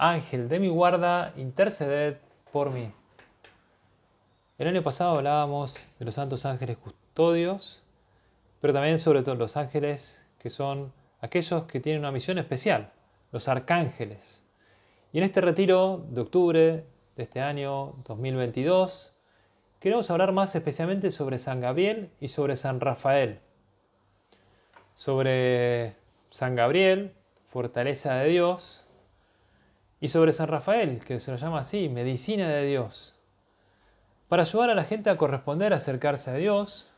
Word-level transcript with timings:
Ángel 0.00 0.48
de 0.48 0.58
mi 0.58 0.68
guarda, 0.68 1.34
interceded 1.36 2.16
por 2.50 2.70
mí. 2.70 2.90
El 4.56 4.68
año 4.68 4.82
pasado 4.82 5.16
hablábamos 5.16 5.90
de 5.98 6.06
los 6.06 6.14
santos 6.14 6.46
ángeles 6.46 6.78
custodios, 6.78 7.82
pero 8.62 8.72
también 8.72 8.98
sobre 8.98 9.22
todo 9.22 9.34
los 9.34 9.58
ángeles 9.58 10.26
que 10.38 10.48
son 10.48 10.90
aquellos 11.20 11.64
que 11.64 11.80
tienen 11.80 12.00
una 12.00 12.12
misión 12.12 12.38
especial, 12.38 12.92
los 13.30 13.46
arcángeles. 13.48 14.42
Y 15.12 15.18
en 15.18 15.24
este 15.24 15.42
retiro 15.42 16.02
de 16.08 16.22
octubre 16.22 16.86
de 17.14 17.22
este 17.22 17.42
año 17.42 17.92
2022, 18.06 19.12
queremos 19.80 20.10
hablar 20.10 20.32
más 20.32 20.54
especialmente 20.54 21.10
sobre 21.10 21.38
San 21.38 21.60
Gabriel 21.60 22.10
y 22.20 22.28
sobre 22.28 22.56
San 22.56 22.80
Rafael. 22.80 23.40
Sobre 24.94 25.94
San 26.30 26.54
Gabriel, 26.54 27.12
fortaleza 27.44 28.14
de 28.14 28.30
Dios, 28.30 28.86
y 30.00 30.08
sobre 30.08 30.32
San 30.32 30.48
Rafael, 30.48 31.04
que 31.04 31.20
se 31.20 31.30
lo 31.30 31.36
llama 31.36 31.60
así, 31.60 31.88
medicina 31.88 32.48
de 32.48 32.64
Dios, 32.64 33.18
para 34.28 34.42
ayudar 34.42 34.70
a 34.70 34.74
la 34.74 34.84
gente 34.84 35.10
a 35.10 35.16
corresponder, 35.16 35.72
a 35.72 35.76
acercarse 35.76 36.30
a 36.30 36.34
Dios, 36.34 36.90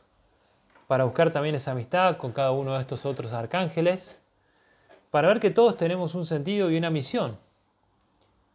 para 0.87 1.03
buscar 1.03 1.31
también 1.31 1.55
esa 1.55 1.71
amistad 1.71 2.17
con 2.17 2.31
cada 2.31 2.51
uno 2.51 2.75
de 2.75 2.81
estos 2.81 3.05
otros 3.05 3.33
arcángeles, 3.33 4.23
para 5.11 5.27
ver 5.27 5.39
que 5.39 5.51
todos 5.51 5.75
tenemos 5.75 6.15
un 6.15 6.25
sentido 6.25 6.71
y 6.71 6.77
una 6.77 6.89
misión. 6.89 7.37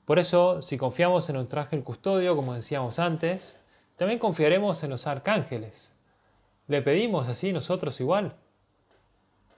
Por 0.05 0.19
eso, 0.19 0.63
si 0.63 0.79
confiamos 0.79 1.29
en 1.29 1.37
nuestro 1.37 1.61
ángel 1.61 1.85
custodio, 1.85 2.35
como 2.35 2.55
decíamos 2.55 2.99
antes, 2.99 3.61
también 3.97 4.19
confiaremos 4.19 4.83
en 4.83 4.91
los 4.91 5.07
arcángeles. 5.07 5.95
¿Le 6.67 6.81
pedimos 6.83 7.29
así 7.29 7.53
nosotros 7.53 8.01
igual? 8.01 8.35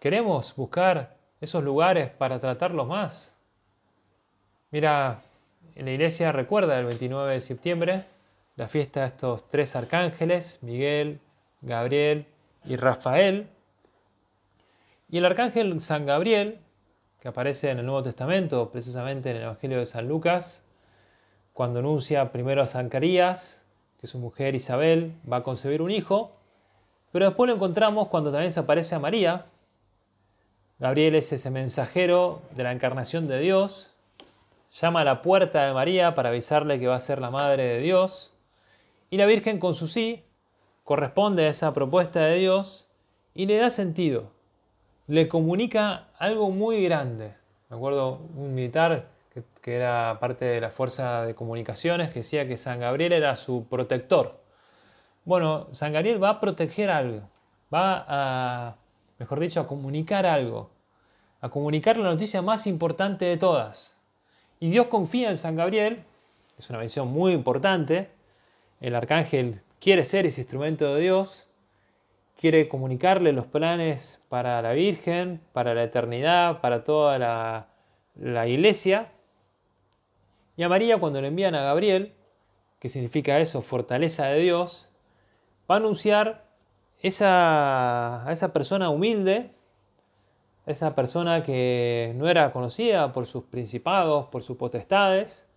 ¿Queremos 0.00 0.56
buscar 0.56 1.16
esos 1.40 1.62
lugares 1.62 2.10
para 2.10 2.40
tratarlos 2.40 2.88
más? 2.88 3.39
Mira, 4.72 5.22
en 5.74 5.86
la 5.86 5.90
iglesia 5.90 6.30
recuerda 6.30 6.78
el 6.78 6.86
29 6.86 7.34
de 7.34 7.40
septiembre 7.40 8.04
la 8.54 8.68
fiesta 8.68 9.00
de 9.00 9.06
estos 9.08 9.48
tres 9.48 9.74
arcángeles, 9.74 10.58
Miguel, 10.62 11.18
Gabriel 11.60 12.26
y 12.64 12.76
Rafael. 12.76 13.48
Y 15.08 15.18
el 15.18 15.24
arcángel 15.24 15.80
San 15.80 16.06
Gabriel, 16.06 16.58
que 17.20 17.26
aparece 17.26 17.70
en 17.70 17.80
el 17.80 17.86
Nuevo 17.86 18.04
Testamento, 18.04 18.70
precisamente 18.70 19.30
en 19.30 19.38
el 19.38 19.42
Evangelio 19.42 19.80
de 19.80 19.86
San 19.86 20.06
Lucas, 20.06 20.62
cuando 21.52 21.80
anuncia 21.80 22.30
primero 22.30 22.62
a 22.62 22.68
Zacarías 22.68 23.64
que 24.00 24.06
su 24.06 24.18
mujer 24.18 24.54
Isabel 24.54 25.14
va 25.30 25.38
a 25.38 25.42
concebir 25.42 25.82
un 25.82 25.90
hijo, 25.90 26.36
pero 27.10 27.26
después 27.26 27.48
lo 27.48 27.56
encontramos 27.56 28.06
cuando 28.06 28.30
también 28.30 28.52
se 28.52 28.60
aparece 28.60 28.94
a 28.94 29.00
María. 29.00 29.46
Gabriel 30.78 31.16
es 31.16 31.32
ese 31.32 31.50
mensajero 31.50 32.40
de 32.54 32.62
la 32.62 32.72
encarnación 32.72 33.26
de 33.26 33.40
Dios, 33.40 33.94
llama 34.72 35.00
a 35.00 35.04
la 35.04 35.22
puerta 35.22 35.66
de 35.66 35.72
María 35.72 36.14
para 36.14 36.28
avisarle 36.30 36.78
que 36.78 36.86
va 36.86 36.96
a 36.96 37.00
ser 37.00 37.20
la 37.20 37.30
madre 37.30 37.64
de 37.64 37.78
Dios. 37.80 38.34
Y 39.10 39.16
la 39.16 39.26
Virgen 39.26 39.58
con 39.58 39.74
su 39.74 39.86
sí 39.86 40.24
corresponde 40.84 41.46
a 41.46 41.48
esa 41.48 41.72
propuesta 41.72 42.20
de 42.20 42.36
Dios 42.36 42.88
y 43.34 43.46
le 43.46 43.56
da 43.56 43.70
sentido. 43.70 44.30
Le 45.06 45.28
comunica 45.28 46.08
algo 46.18 46.50
muy 46.50 46.84
grande. 46.84 47.34
Me 47.68 47.76
acuerdo 47.76 48.20
un 48.36 48.54
militar 48.54 49.08
que, 49.32 49.42
que 49.62 49.76
era 49.76 50.18
parte 50.20 50.44
de 50.44 50.60
la 50.60 50.70
fuerza 50.70 51.24
de 51.24 51.34
comunicaciones 51.34 52.10
que 52.10 52.20
decía 52.20 52.46
que 52.46 52.56
San 52.56 52.80
Gabriel 52.80 53.12
era 53.12 53.36
su 53.36 53.66
protector. 53.68 54.40
Bueno, 55.24 55.68
San 55.70 55.92
Gabriel 55.92 56.22
va 56.22 56.30
a 56.30 56.40
proteger 56.40 56.90
algo, 56.90 57.28
va 57.72 58.04
a, 58.08 58.76
mejor 59.18 59.38
dicho, 59.38 59.60
a 59.60 59.66
comunicar 59.66 60.24
algo, 60.26 60.70
a 61.40 61.50
comunicar 61.50 61.98
la 61.98 62.10
noticia 62.10 62.40
más 62.40 62.66
importante 62.66 63.26
de 63.26 63.36
todas, 63.36 63.99
y 64.60 64.70
Dios 64.70 64.88
confía 64.88 65.30
en 65.30 65.36
San 65.36 65.56
Gabriel, 65.56 66.04
es 66.58 66.68
una 66.68 66.78
mención 66.78 67.08
muy 67.08 67.32
importante. 67.32 68.10
El 68.80 68.94
arcángel 68.94 69.62
quiere 69.80 70.04
ser 70.04 70.26
ese 70.26 70.42
instrumento 70.42 70.94
de 70.94 71.00
Dios, 71.00 71.48
quiere 72.38 72.68
comunicarle 72.68 73.32
los 73.32 73.46
planes 73.46 74.20
para 74.28 74.60
la 74.60 74.72
Virgen, 74.72 75.40
para 75.54 75.74
la 75.74 75.84
eternidad, 75.84 76.60
para 76.60 76.84
toda 76.84 77.18
la, 77.18 78.46
iglesia. 78.46 79.10
Y 80.58 80.62
a 80.62 80.68
María 80.68 80.98
cuando 80.98 81.22
le 81.22 81.28
envían 81.28 81.54
a 81.54 81.62
Gabriel, 81.62 82.12
que 82.78 82.90
significa 82.90 83.38
eso, 83.40 83.62
fortaleza 83.62 84.26
de 84.26 84.40
Dios, 84.40 84.90
va 85.70 85.76
a 85.76 85.78
anunciar 85.78 86.44
esa, 87.00 88.26
a 88.26 88.32
esa 88.32 88.52
persona 88.52 88.90
humilde, 88.90 89.52
esa 90.70 90.94
persona 90.94 91.42
que 91.42 92.12
no 92.16 92.28
era 92.28 92.52
conocida 92.52 93.12
por 93.12 93.26
sus 93.26 93.44
principados, 93.44 94.26
por 94.26 94.42
sus 94.42 94.56
potestades, 94.56 95.50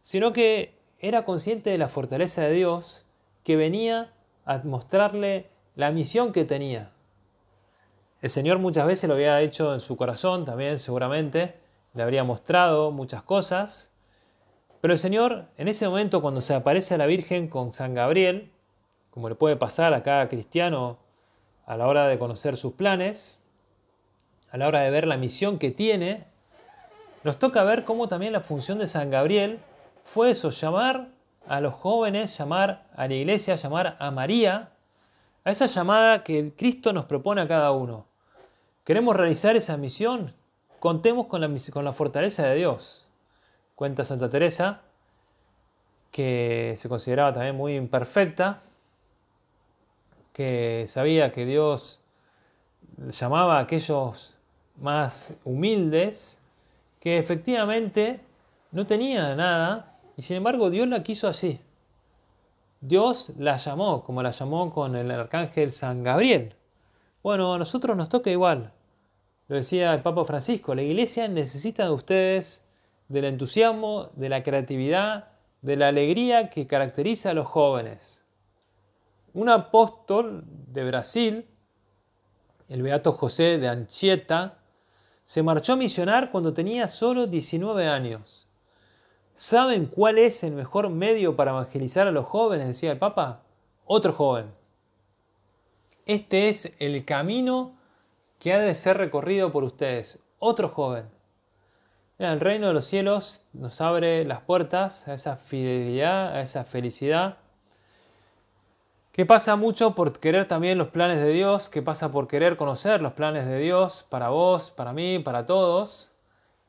sino 0.00 0.32
que 0.32 0.78
era 0.98 1.24
consciente 1.24 1.70
de 1.70 1.78
la 1.78 1.88
fortaleza 1.88 2.42
de 2.42 2.52
Dios 2.52 3.04
que 3.44 3.56
venía 3.56 4.12
a 4.44 4.58
mostrarle 4.58 5.48
la 5.74 5.90
misión 5.90 6.32
que 6.32 6.44
tenía. 6.44 6.92
El 8.20 8.30
Señor 8.30 8.58
muchas 8.58 8.86
veces 8.86 9.08
lo 9.08 9.14
había 9.14 9.40
hecho 9.40 9.74
en 9.74 9.80
su 9.80 9.96
corazón 9.96 10.44
también, 10.44 10.78
seguramente, 10.78 11.56
le 11.94 12.02
habría 12.02 12.22
mostrado 12.22 12.92
muchas 12.92 13.22
cosas, 13.24 13.92
pero 14.80 14.92
el 14.94 14.98
Señor 14.98 15.46
en 15.56 15.68
ese 15.68 15.88
momento 15.88 16.22
cuando 16.22 16.40
se 16.40 16.54
aparece 16.54 16.94
a 16.94 16.98
la 16.98 17.06
Virgen 17.06 17.48
con 17.48 17.72
San 17.72 17.94
Gabriel, 17.94 18.52
como 19.10 19.28
le 19.28 19.34
puede 19.34 19.56
pasar 19.56 19.92
a 19.92 20.02
cada 20.02 20.28
cristiano 20.28 20.98
a 21.66 21.76
la 21.76 21.86
hora 21.86 22.06
de 22.06 22.18
conocer 22.18 22.56
sus 22.56 22.74
planes, 22.74 23.41
a 24.52 24.58
la 24.58 24.68
hora 24.68 24.80
de 24.80 24.90
ver 24.90 25.06
la 25.06 25.16
misión 25.16 25.58
que 25.58 25.70
tiene, 25.70 26.24
nos 27.24 27.38
toca 27.38 27.64
ver 27.64 27.84
cómo 27.84 28.06
también 28.06 28.34
la 28.34 28.40
función 28.40 28.78
de 28.78 28.86
San 28.86 29.10
Gabriel 29.10 29.60
fue 30.04 30.30
eso, 30.30 30.50
llamar 30.50 31.08
a 31.48 31.60
los 31.60 31.74
jóvenes, 31.74 32.36
llamar 32.36 32.84
a 32.94 33.08
la 33.08 33.14
iglesia, 33.14 33.54
llamar 33.54 33.96
a 33.98 34.10
María, 34.10 34.68
a 35.44 35.50
esa 35.50 35.66
llamada 35.66 36.22
que 36.22 36.52
Cristo 36.54 36.92
nos 36.92 37.06
propone 37.06 37.40
a 37.40 37.48
cada 37.48 37.72
uno. 37.72 38.04
¿Queremos 38.84 39.16
realizar 39.16 39.56
esa 39.56 39.76
misión? 39.76 40.34
Contemos 40.80 41.28
con 41.28 41.40
la, 41.40 41.50
con 41.72 41.84
la 41.84 41.92
fortaleza 41.92 42.46
de 42.46 42.56
Dios. 42.56 43.06
Cuenta 43.74 44.04
Santa 44.04 44.28
Teresa, 44.28 44.82
que 46.10 46.74
se 46.76 46.88
consideraba 46.88 47.32
también 47.32 47.56
muy 47.56 47.74
imperfecta, 47.74 48.60
que 50.32 50.84
sabía 50.86 51.32
que 51.32 51.46
Dios 51.46 52.00
llamaba 53.10 53.58
a 53.58 53.62
aquellos 53.62 54.36
más 54.76 55.36
humildes, 55.44 56.40
que 57.00 57.18
efectivamente 57.18 58.20
no 58.70 58.86
tenía 58.86 59.34
nada, 59.34 59.98
y 60.16 60.22
sin 60.22 60.36
embargo 60.38 60.70
Dios 60.70 60.88
la 60.88 61.02
quiso 61.02 61.28
así. 61.28 61.60
Dios 62.80 63.32
la 63.38 63.56
llamó, 63.56 64.02
como 64.02 64.22
la 64.22 64.30
llamó 64.30 64.72
con 64.72 64.96
el 64.96 65.10
arcángel 65.10 65.72
San 65.72 66.02
Gabriel. 66.02 66.54
Bueno, 67.22 67.54
a 67.54 67.58
nosotros 67.58 67.96
nos 67.96 68.08
toca 68.08 68.30
igual. 68.30 68.72
Lo 69.48 69.56
decía 69.56 69.94
el 69.94 70.02
Papa 70.02 70.24
Francisco, 70.24 70.74
la 70.74 70.82
iglesia 70.82 71.28
necesita 71.28 71.84
de 71.84 71.90
ustedes 71.90 72.68
del 73.08 73.26
entusiasmo, 73.26 74.10
de 74.16 74.28
la 74.28 74.42
creatividad, 74.42 75.28
de 75.60 75.76
la 75.76 75.88
alegría 75.88 76.50
que 76.50 76.66
caracteriza 76.66 77.30
a 77.30 77.34
los 77.34 77.46
jóvenes. 77.46 78.24
Un 79.34 79.48
apóstol 79.48 80.44
de 80.46 80.84
Brasil, 80.84 81.46
el 82.68 82.82
Beato 82.82 83.12
José 83.12 83.58
de 83.58 83.68
Anchieta, 83.68 84.58
se 85.24 85.42
marchó 85.42 85.74
a 85.74 85.76
misionar 85.76 86.30
cuando 86.30 86.52
tenía 86.52 86.88
solo 86.88 87.26
19 87.26 87.86
años. 87.86 88.48
¿Saben 89.34 89.86
cuál 89.86 90.18
es 90.18 90.42
el 90.44 90.52
mejor 90.52 90.90
medio 90.90 91.36
para 91.36 91.52
evangelizar 91.52 92.06
a 92.06 92.12
los 92.12 92.26
jóvenes? 92.26 92.66
decía 92.66 92.92
el 92.92 92.98
Papa. 92.98 93.42
Otro 93.84 94.12
joven. 94.12 94.52
Este 96.06 96.48
es 96.48 96.72
el 96.78 97.04
camino 97.04 97.74
que 98.38 98.52
ha 98.52 98.58
de 98.58 98.74
ser 98.74 98.98
recorrido 98.98 99.52
por 99.52 99.64
ustedes. 99.64 100.18
Otro 100.38 100.68
joven. 100.68 101.08
El 102.18 102.40
reino 102.40 102.68
de 102.68 102.74
los 102.74 102.86
cielos 102.86 103.44
nos 103.52 103.80
abre 103.80 104.24
las 104.24 104.40
puertas 104.42 105.08
a 105.08 105.14
esa 105.14 105.36
fidelidad, 105.36 106.34
a 106.34 106.42
esa 106.42 106.64
felicidad 106.64 107.38
que 109.12 109.26
pasa 109.26 109.56
mucho 109.56 109.94
por 109.94 110.18
querer 110.18 110.48
también 110.48 110.78
los 110.78 110.88
planes 110.88 111.20
de 111.20 111.28
Dios, 111.28 111.68
que 111.68 111.82
pasa 111.82 112.10
por 112.10 112.26
querer 112.26 112.56
conocer 112.56 113.02
los 113.02 113.12
planes 113.12 113.46
de 113.46 113.58
Dios 113.58 114.06
para 114.08 114.30
vos, 114.30 114.70
para 114.70 114.94
mí, 114.94 115.18
para 115.18 115.46
todos. 115.46 116.08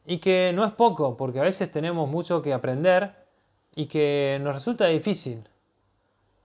y 0.06 0.18
que 0.18 0.52
no 0.54 0.66
es 0.66 0.74
poco, 0.74 1.16
porque 1.16 1.40
a 1.40 1.44
veces 1.44 1.72
tenemos 1.72 2.10
mucho 2.10 2.42
que 2.42 2.54
aprender 2.54 3.16
y 3.74 3.86
que 3.86 4.38
nos 4.42 4.54
resulta 4.54 4.86
difícil. 4.88 5.48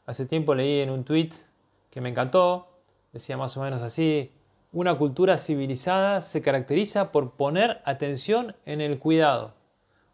Hace 0.07 0.27
tiempo 0.27 0.55
leí 0.55 0.81
en 0.81 0.91
un 0.91 1.03
tweet 1.03 1.31
que 1.91 2.01
me 2.01 2.09
encantó, 2.11 2.69
decía 3.13 3.37
más 3.37 3.57
o 3.57 3.63
menos 3.63 3.83
así, 3.83 4.33
una 4.73 4.97
cultura 4.97 5.39
civilizada 5.39 6.21
se 6.21 6.41
caracteriza 6.41 7.11
por 7.11 7.33
poner 7.33 7.83
atención 7.85 8.55
en 8.65 8.81
el 8.81 9.01
cuidado. 9.01 9.55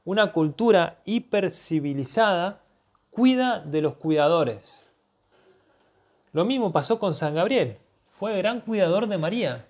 Una 0.06 0.32
cultura 0.32 1.00
hipercivilizada 1.04 2.62
cuida 3.10 3.60
de 3.60 3.82
los 3.82 3.96
cuidadores. 3.96 4.93
Lo 6.34 6.44
mismo 6.44 6.72
pasó 6.72 6.98
con 6.98 7.14
San 7.14 7.36
Gabriel. 7.36 7.78
Fue 8.08 8.36
gran 8.36 8.60
cuidador 8.60 9.06
de 9.06 9.18
María. 9.18 9.64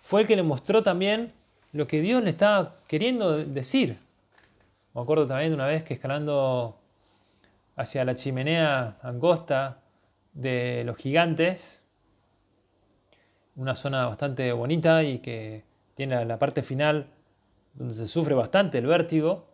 Fue 0.00 0.22
el 0.22 0.26
que 0.26 0.34
le 0.34 0.42
mostró 0.42 0.82
también 0.82 1.32
lo 1.72 1.86
que 1.86 2.00
Dios 2.00 2.24
le 2.24 2.30
estaba 2.30 2.74
queriendo 2.88 3.38
decir. 3.38 3.96
Me 4.92 5.00
acuerdo 5.00 5.28
también 5.28 5.50
de 5.50 5.54
una 5.54 5.68
vez 5.68 5.84
que 5.84 5.94
escalando 5.94 6.76
hacia 7.76 8.04
la 8.04 8.16
chimenea 8.16 8.98
angosta 9.00 9.78
de 10.32 10.82
los 10.84 10.96
gigantes, 10.96 11.86
una 13.54 13.76
zona 13.76 14.06
bastante 14.06 14.50
bonita 14.52 15.04
y 15.04 15.20
que 15.20 15.62
tiene 15.94 16.24
la 16.24 16.36
parte 16.40 16.64
final 16.64 17.06
donde 17.74 17.94
se 17.94 18.08
sufre 18.08 18.34
bastante 18.34 18.78
el 18.78 18.86
vértigo, 18.86 19.46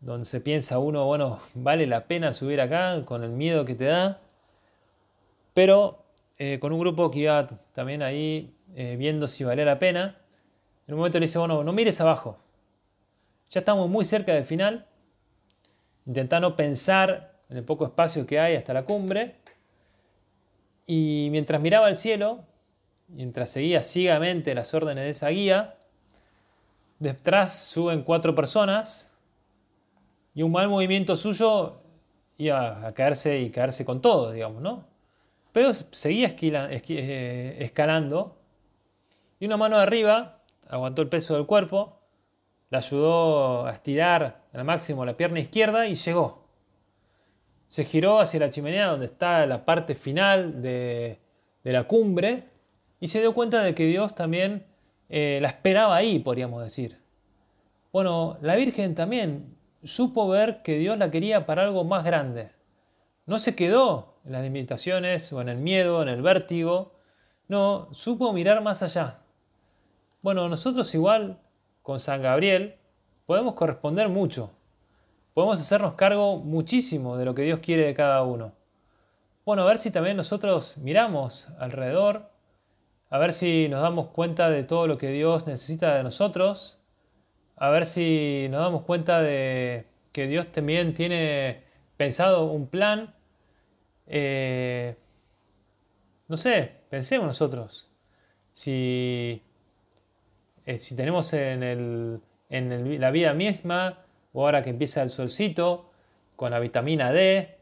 donde 0.00 0.26
se 0.26 0.42
piensa 0.42 0.78
uno, 0.78 1.06
bueno, 1.06 1.40
vale 1.54 1.86
la 1.86 2.04
pena 2.04 2.34
subir 2.34 2.60
acá 2.60 3.02
con 3.06 3.24
el 3.24 3.30
miedo 3.30 3.64
que 3.64 3.74
te 3.74 3.86
da, 3.86 4.20
pero 5.54 6.04
eh, 6.38 6.58
con 6.60 6.72
un 6.72 6.80
grupo 6.80 7.10
que 7.10 7.20
iba 7.20 7.46
también 7.72 8.02
ahí 8.02 8.56
eh, 8.74 8.96
viendo 8.98 9.28
si 9.28 9.44
valía 9.44 9.64
la 9.64 9.78
pena, 9.78 10.18
en 10.86 10.94
un 10.94 10.98
momento 10.98 11.18
le 11.18 11.26
dice, 11.26 11.38
bueno, 11.38 11.62
no 11.64 11.72
mires 11.72 12.00
abajo, 12.00 12.38
ya 13.50 13.60
estamos 13.60 13.88
muy 13.88 14.04
cerca 14.04 14.34
del 14.34 14.44
final, 14.44 14.86
intenta 16.06 16.40
no 16.40 16.56
pensar 16.56 17.38
en 17.48 17.56
el 17.56 17.64
poco 17.64 17.86
espacio 17.86 18.26
que 18.26 18.40
hay 18.40 18.56
hasta 18.56 18.74
la 18.74 18.84
cumbre, 18.84 19.36
y 20.86 21.28
mientras 21.30 21.62
miraba 21.62 21.86
al 21.86 21.96
cielo, 21.96 22.44
mientras 23.08 23.50
seguía 23.50 23.82
ciegamente 23.82 24.54
las 24.54 24.74
órdenes 24.74 25.04
de 25.04 25.10
esa 25.10 25.28
guía, 25.28 25.76
detrás 26.98 27.58
suben 27.58 28.02
cuatro 28.02 28.34
personas 28.34 29.14
y 30.34 30.42
un 30.42 30.52
mal 30.52 30.68
movimiento 30.68 31.16
suyo 31.16 31.80
iba 32.36 32.86
a 32.86 32.92
caerse 32.92 33.40
y 33.40 33.50
caerse 33.50 33.84
con 33.84 34.00
todo, 34.00 34.32
digamos, 34.32 34.60
¿no? 34.60 34.93
Pero 35.54 35.72
seguía 35.92 36.34
eh, 36.40 37.56
escalando 37.60 38.40
y 39.38 39.46
una 39.46 39.56
mano 39.56 39.76
arriba 39.76 40.42
aguantó 40.68 41.00
el 41.00 41.08
peso 41.08 41.34
del 41.34 41.46
cuerpo, 41.46 42.00
le 42.70 42.78
ayudó 42.78 43.64
a 43.64 43.70
estirar 43.70 44.42
al 44.52 44.64
máximo 44.64 45.04
la 45.04 45.16
pierna 45.16 45.38
izquierda 45.38 45.86
y 45.86 45.94
llegó. 45.94 46.48
Se 47.68 47.84
giró 47.84 48.18
hacia 48.18 48.40
la 48.40 48.50
chimenea 48.50 48.88
donde 48.88 49.06
está 49.06 49.46
la 49.46 49.64
parte 49.64 49.94
final 49.94 50.60
de, 50.60 51.20
de 51.62 51.72
la 51.72 51.84
cumbre 51.84 52.48
y 52.98 53.06
se 53.06 53.20
dio 53.20 53.32
cuenta 53.32 53.62
de 53.62 53.76
que 53.76 53.86
Dios 53.86 54.12
también 54.16 54.66
eh, 55.08 55.38
la 55.40 55.50
esperaba 55.50 55.94
ahí, 55.94 56.18
podríamos 56.18 56.64
decir. 56.64 56.98
Bueno, 57.92 58.38
la 58.40 58.56
Virgen 58.56 58.96
también 58.96 59.56
supo 59.84 60.26
ver 60.28 60.62
que 60.62 60.78
Dios 60.78 60.98
la 60.98 61.12
quería 61.12 61.46
para 61.46 61.62
algo 61.62 61.84
más 61.84 62.02
grande. 62.02 62.50
No 63.24 63.38
se 63.38 63.54
quedó 63.54 64.13
en 64.24 64.32
las 64.32 64.42
limitaciones 64.42 65.32
o 65.32 65.40
en 65.40 65.48
el 65.48 65.58
miedo, 65.58 66.02
en 66.02 66.08
el 66.08 66.22
vértigo. 66.22 66.94
No, 67.48 67.88
supo 67.92 68.32
mirar 68.32 68.62
más 68.62 68.82
allá. 68.82 69.20
Bueno, 70.22 70.48
nosotros 70.48 70.94
igual 70.94 71.38
con 71.82 72.00
San 72.00 72.22
Gabriel 72.22 72.76
podemos 73.26 73.54
corresponder 73.54 74.08
mucho. 74.08 74.52
Podemos 75.34 75.60
hacernos 75.60 75.94
cargo 75.94 76.38
muchísimo 76.38 77.16
de 77.16 77.24
lo 77.24 77.34
que 77.34 77.42
Dios 77.42 77.60
quiere 77.60 77.86
de 77.86 77.94
cada 77.94 78.22
uno. 78.22 78.52
Bueno, 79.44 79.62
a 79.62 79.66
ver 79.66 79.78
si 79.78 79.90
también 79.90 80.16
nosotros 80.16 80.76
miramos 80.78 81.48
alrededor 81.58 82.34
a 83.14 83.18
ver 83.18 83.32
si 83.32 83.68
nos 83.68 83.80
damos 83.80 84.06
cuenta 84.06 84.50
de 84.50 84.64
todo 84.64 84.88
lo 84.88 84.98
que 84.98 85.06
Dios 85.06 85.46
necesita 85.46 85.94
de 85.94 86.02
nosotros, 86.02 86.80
a 87.54 87.70
ver 87.70 87.86
si 87.86 88.48
nos 88.50 88.60
damos 88.60 88.82
cuenta 88.82 89.22
de 89.22 89.86
que 90.10 90.26
Dios 90.26 90.48
también 90.48 90.94
tiene 90.94 91.62
pensado 91.96 92.46
un 92.46 92.66
plan. 92.66 93.14
Eh, 94.06 94.96
no 96.28 96.36
sé, 96.36 96.70
pensemos 96.88 97.26
nosotros. 97.26 97.88
Si, 98.52 99.42
eh, 100.66 100.78
si 100.78 100.96
tenemos 100.96 101.32
en, 101.32 102.20
la 102.48 103.10
vida 103.10 103.34
misma, 103.34 104.04
o 104.32 104.44
ahora 104.44 104.62
que 104.62 104.70
empieza 104.70 105.02
el 105.02 105.10
solcito, 105.10 105.90
con 106.36 106.50
la 106.50 106.58
vitamina 106.58 107.12
D, 107.12 107.56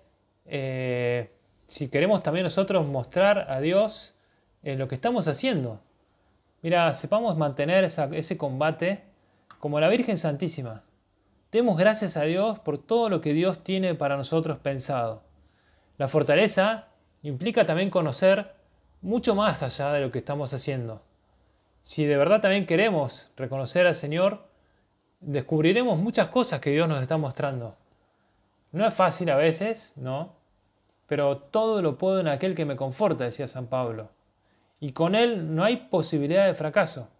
eh, 0.46 1.30
si 1.66 1.88
queremos 1.88 2.22
también 2.22 2.44
nosotros 2.44 2.86
mostrar 2.86 3.50
a 3.50 3.60
Dios 3.60 4.14
en 4.62 4.78
lo 4.78 4.88
que 4.88 4.94
estamos 4.94 5.28
haciendo. 5.28 5.80
Mira, 6.62 6.92
sepamos 6.94 7.36
mantener 7.36 7.84
ese 7.84 8.38
combate 8.38 9.02
como 9.58 9.80
la 9.80 9.88
Virgen 9.88 10.16
Santísima. 10.16 10.82
Demos 11.50 11.76
gracias 11.76 12.16
a 12.16 12.22
Dios 12.22 12.58
por 12.60 12.78
todo 12.78 13.08
lo 13.08 13.20
que 13.20 13.32
Dios 13.32 13.62
tiene 13.62 13.94
para 13.94 14.16
nosotros 14.16 14.58
pensado. 14.58 15.22
La 16.02 16.08
fortaleza 16.08 16.88
implica 17.22 17.64
también 17.64 17.88
conocer 17.88 18.56
mucho 19.02 19.36
más 19.36 19.62
allá 19.62 19.92
de 19.92 20.00
lo 20.00 20.10
que 20.10 20.18
estamos 20.18 20.52
haciendo. 20.52 21.00
Si 21.82 22.06
de 22.06 22.16
verdad 22.16 22.40
también 22.40 22.66
queremos 22.66 23.30
reconocer 23.36 23.86
al 23.86 23.94
Señor, 23.94 24.48
descubriremos 25.20 25.96
muchas 26.00 26.26
cosas 26.26 26.58
que 26.58 26.70
Dios 26.70 26.88
nos 26.88 27.00
está 27.00 27.18
mostrando. 27.18 27.76
No 28.72 28.84
es 28.84 28.92
fácil 28.92 29.30
a 29.30 29.36
veces, 29.36 29.92
¿no? 29.96 30.34
Pero 31.06 31.36
todo 31.38 31.80
lo 31.82 31.98
puedo 31.98 32.18
en 32.18 32.26
aquel 32.26 32.56
que 32.56 32.64
me 32.64 32.74
conforta, 32.74 33.22
decía 33.22 33.46
San 33.46 33.68
Pablo 33.68 34.08
y 34.80 34.90
con 34.90 35.14
él 35.14 35.54
no 35.54 35.62
hay 35.62 35.76
posibilidad 35.88 36.46
de 36.46 36.54
fracaso. 36.54 37.10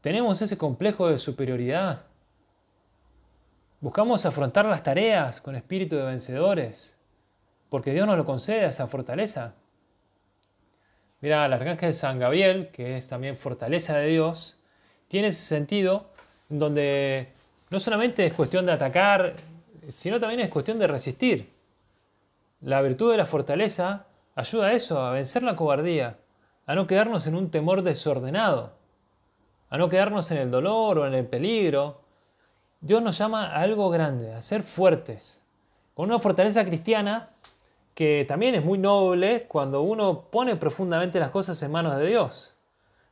Tenemos 0.00 0.42
ese 0.42 0.58
complejo 0.58 1.08
de 1.08 1.18
superioridad. 1.18 2.06
Buscamos 3.80 4.26
afrontar 4.26 4.66
las 4.66 4.82
tareas 4.82 5.40
con 5.40 5.54
espíritu 5.54 5.94
de 5.94 6.06
vencedores, 6.06 6.96
porque 7.70 7.92
Dios 7.92 8.06
nos 8.06 8.18
lo 8.18 8.26
concede 8.26 8.66
esa 8.66 8.88
fortaleza. 8.88 9.54
Mira, 11.20 11.46
el 11.46 11.52
arcángel 11.52 11.94
San 11.94 12.18
Gabriel, 12.18 12.70
que 12.72 12.96
es 12.96 13.08
también 13.08 13.36
fortaleza 13.36 13.96
de 13.96 14.08
Dios, 14.08 14.58
tiene 15.08 15.28
ese 15.28 15.42
sentido 15.42 16.10
donde 16.48 17.32
no 17.70 17.78
solamente 17.78 18.26
es 18.26 18.32
cuestión 18.32 18.66
de 18.66 18.72
atacar, 18.72 19.34
sino 19.88 20.18
también 20.18 20.40
es 20.40 20.50
cuestión 20.50 20.78
de 20.78 20.86
resistir. 20.86 21.52
La 22.60 22.82
virtud 22.82 23.12
de 23.12 23.18
la 23.18 23.24
fortaleza 23.24 24.06
ayuda 24.34 24.66
a 24.66 24.72
eso, 24.72 25.00
a 25.00 25.12
vencer 25.12 25.42
la 25.42 25.56
cobardía, 25.56 26.18
a 26.66 26.74
no 26.74 26.86
quedarnos 26.86 27.26
en 27.26 27.36
un 27.36 27.50
temor 27.50 27.82
desordenado, 27.82 28.72
a 29.68 29.78
no 29.78 29.88
quedarnos 29.88 30.30
en 30.30 30.38
el 30.38 30.50
dolor 30.50 30.98
o 30.98 31.06
en 31.06 31.14
el 31.14 31.26
peligro. 31.26 32.00
Dios 32.80 33.02
nos 33.02 33.18
llama 33.18 33.46
a 33.46 33.60
algo 33.60 33.90
grande, 33.90 34.34
a 34.34 34.42
ser 34.42 34.62
fuertes, 34.62 35.42
con 35.94 36.06
una 36.06 36.18
fortaleza 36.18 36.64
cristiana 36.64 37.30
que 38.00 38.24
también 38.24 38.54
es 38.54 38.64
muy 38.64 38.78
noble 38.78 39.44
cuando 39.46 39.82
uno 39.82 40.30
pone 40.30 40.56
profundamente 40.56 41.20
las 41.20 41.28
cosas 41.28 41.62
en 41.62 41.70
manos 41.70 41.98
de 41.98 42.06
Dios. 42.06 42.56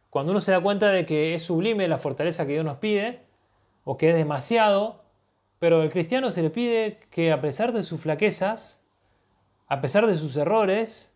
Cuando 0.08 0.32
uno 0.32 0.40
se 0.40 0.50
da 0.50 0.62
cuenta 0.62 0.88
de 0.88 1.04
que 1.04 1.34
es 1.34 1.42
sublime 1.42 1.86
la 1.88 1.98
fortaleza 1.98 2.46
que 2.46 2.54
Dios 2.54 2.64
nos 2.64 2.78
pide, 2.78 3.20
o 3.84 3.98
que 3.98 4.08
es 4.08 4.16
demasiado, 4.16 5.02
pero 5.58 5.82
al 5.82 5.90
cristiano 5.90 6.30
se 6.30 6.40
le 6.40 6.48
pide 6.48 7.00
que 7.10 7.32
a 7.32 7.42
pesar 7.42 7.74
de 7.74 7.82
sus 7.82 8.00
flaquezas, 8.00 8.82
a 9.66 9.82
pesar 9.82 10.06
de 10.06 10.14
sus 10.14 10.34
errores, 10.38 11.14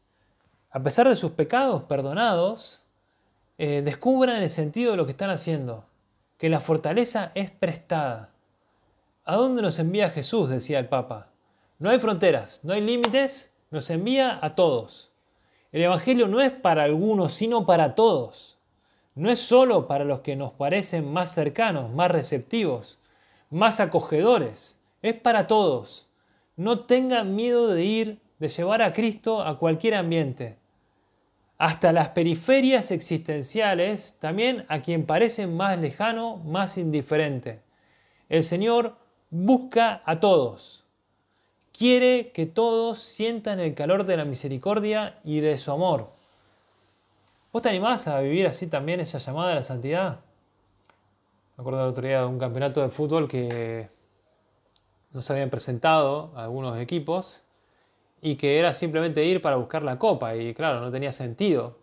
a 0.70 0.82
pesar 0.82 1.08
de 1.08 1.16
sus 1.16 1.32
pecados 1.32 1.84
perdonados, 1.84 2.84
eh, 3.56 3.80
descubran 3.82 4.42
el 4.42 4.50
sentido 4.50 4.90
de 4.90 4.98
lo 4.98 5.06
que 5.06 5.12
están 5.12 5.30
haciendo, 5.30 5.86
que 6.36 6.50
la 6.50 6.60
fortaleza 6.60 7.32
es 7.34 7.50
prestada. 7.50 8.34
¿A 9.24 9.36
dónde 9.36 9.62
nos 9.62 9.78
envía 9.78 10.10
Jesús? 10.10 10.50
decía 10.50 10.78
el 10.78 10.90
Papa. 10.90 11.28
No 11.78 11.88
hay 11.88 11.98
fronteras, 11.98 12.60
no 12.64 12.74
hay 12.74 12.82
límites, 12.82 13.51
nos 13.72 13.90
envía 13.90 14.38
a 14.40 14.54
todos. 14.54 15.10
El 15.72 15.82
Evangelio 15.82 16.28
no 16.28 16.40
es 16.40 16.52
para 16.52 16.84
algunos, 16.84 17.34
sino 17.34 17.66
para 17.66 17.96
todos. 17.96 18.58
No 19.16 19.30
es 19.30 19.40
solo 19.40 19.88
para 19.88 20.04
los 20.04 20.20
que 20.20 20.36
nos 20.36 20.52
parecen 20.52 21.12
más 21.12 21.34
cercanos, 21.34 21.90
más 21.90 22.10
receptivos, 22.10 23.00
más 23.50 23.80
acogedores. 23.80 24.78
Es 25.02 25.14
para 25.14 25.48
todos. 25.48 26.08
No 26.54 26.84
tengan 26.84 27.34
miedo 27.34 27.66
de 27.68 27.84
ir, 27.84 28.20
de 28.38 28.48
llevar 28.48 28.82
a 28.82 28.92
Cristo 28.92 29.42
a 29.42 29.58
cualquier 29.58 29.96
ambiente 29.96 30.62
hasta 31.62 31.92
las 31.92 32.08
periferias 32.08 32.90
existenciales, 32.90 34.18
también 34.18 34.64
a 34.66 34.82
quien 34.82 35.06
parece 35.06 35.46
más 35.46 35.78
lejano, 35.78 36.38
más 36.38 36.76
indiferente. 36.76 37.60
El 38.28 38.42
Señor 38.42 38.96
busca 39.30 40.02
a 40.04 40.18
todos. 40.18 40.81
Quiere 41.76 42.32
que 42.32 42.46
todos 42.46 43.00
sientan 43.00 43.58
el 43.60 43.74
calor 43.74 44.04
de 44.04 44.16
la 44.16 44.24
misericordia 44.24 45.18
y 45.24 45.40
de 45.40 45.56
su 45.56 45.72
amor. 45.72 46.10
¿Vos 47.52 47.62
te 47.62 47.70
animás 47.70 48.08
a 48.08 48.20
vivir 48.20 48.46
así 48.46 48.68
también 48.68 49.00
esa 49.00 49.18
llamada 49.18 49.52
a 49.52 49.56
la 49.56 49.62
santidad? 49.62 50.20
Me 51.56 51.62
acuerdo 51.62 51.80
la 51.80 51.88
otro 51.88 52.06
día 52.06 52.20
de 52.20 52.26
un 52.26 52.38
campeonato 52.38 52.82
de 52.82 52.88
fútbol 52.88 53.28
que 53.28 53.88
no 55.12 55.22
se 55.22 55.32
habían 55.32 55.50
presentado 55.50 56.32
algunos 56.36 56.78
equipos 56.78 57.42
y 58.20 58.36
que 58.36 58.58
era 58.58 58.72
simplemente 58.72 59.24
ir 59.24 59.42
para 59.42 59.56
buscar 59.56 59.82
la 59.82 59.98
copa 59.98 60.34
y 60.36 60.54
claro, 60.54 60.80
no 60.80 60.90
tenía 60.90 61.12
sentido 61.12 61.76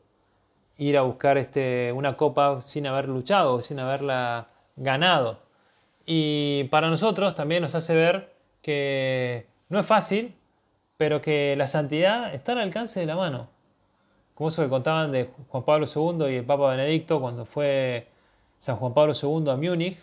ir 0.80 0.98
a 0.98 1.02
buscar 1.02 1.38
este, 1.38 1.92
una 1.92 2.16
copa 2.16 2.62
sin 2.62 2.88
haber 2.88 3.10
luchado, 3.10 3.62
sin 3.62 3.80
haberla 3.80 4.48
ganado. 4.78 5.40
Y 6.06 6.64
para 6.72 6.90
nosotros 6.90 7.36
también 7.36 7.62
nos 7.62 7.76
hace 7.76 7.96
ver 7.96 8.34
que 8.62 9.49
no 9.70 9.80
es 9.80 9.86
fácil, 9.86 10.36
pero 10.98 11.22
que 11.22 11.56
la 11.56 11.68
santidad 11.68 12.34
está 12.34 12.52
al 12.52 12.60
alcance 12.60 13.00
de 13.00 13.06
la 13.06 13.16
mano. 13.16 13.50
Como 14.34 14.50
eso 14.50 14.64
que 14.64 14.70
contaban 14.70 15.12
de 15.12 15.30
Juan 15.50 15.64
Pablo 15.64 15.86
II 15.86 16.32
y 16.32 16.38
el 16.38 16.46
Papa 16.46 16.72
Benedicto 16.72 17.22
cuando 17.22 17.46
fue 17.46 18.08
San 18.58 18.76
Juan 18.78 18.94
Pablo 18.94 19.14
II 19.14 19.50
a 19.50 19.56
Múnich, 19.56 19.98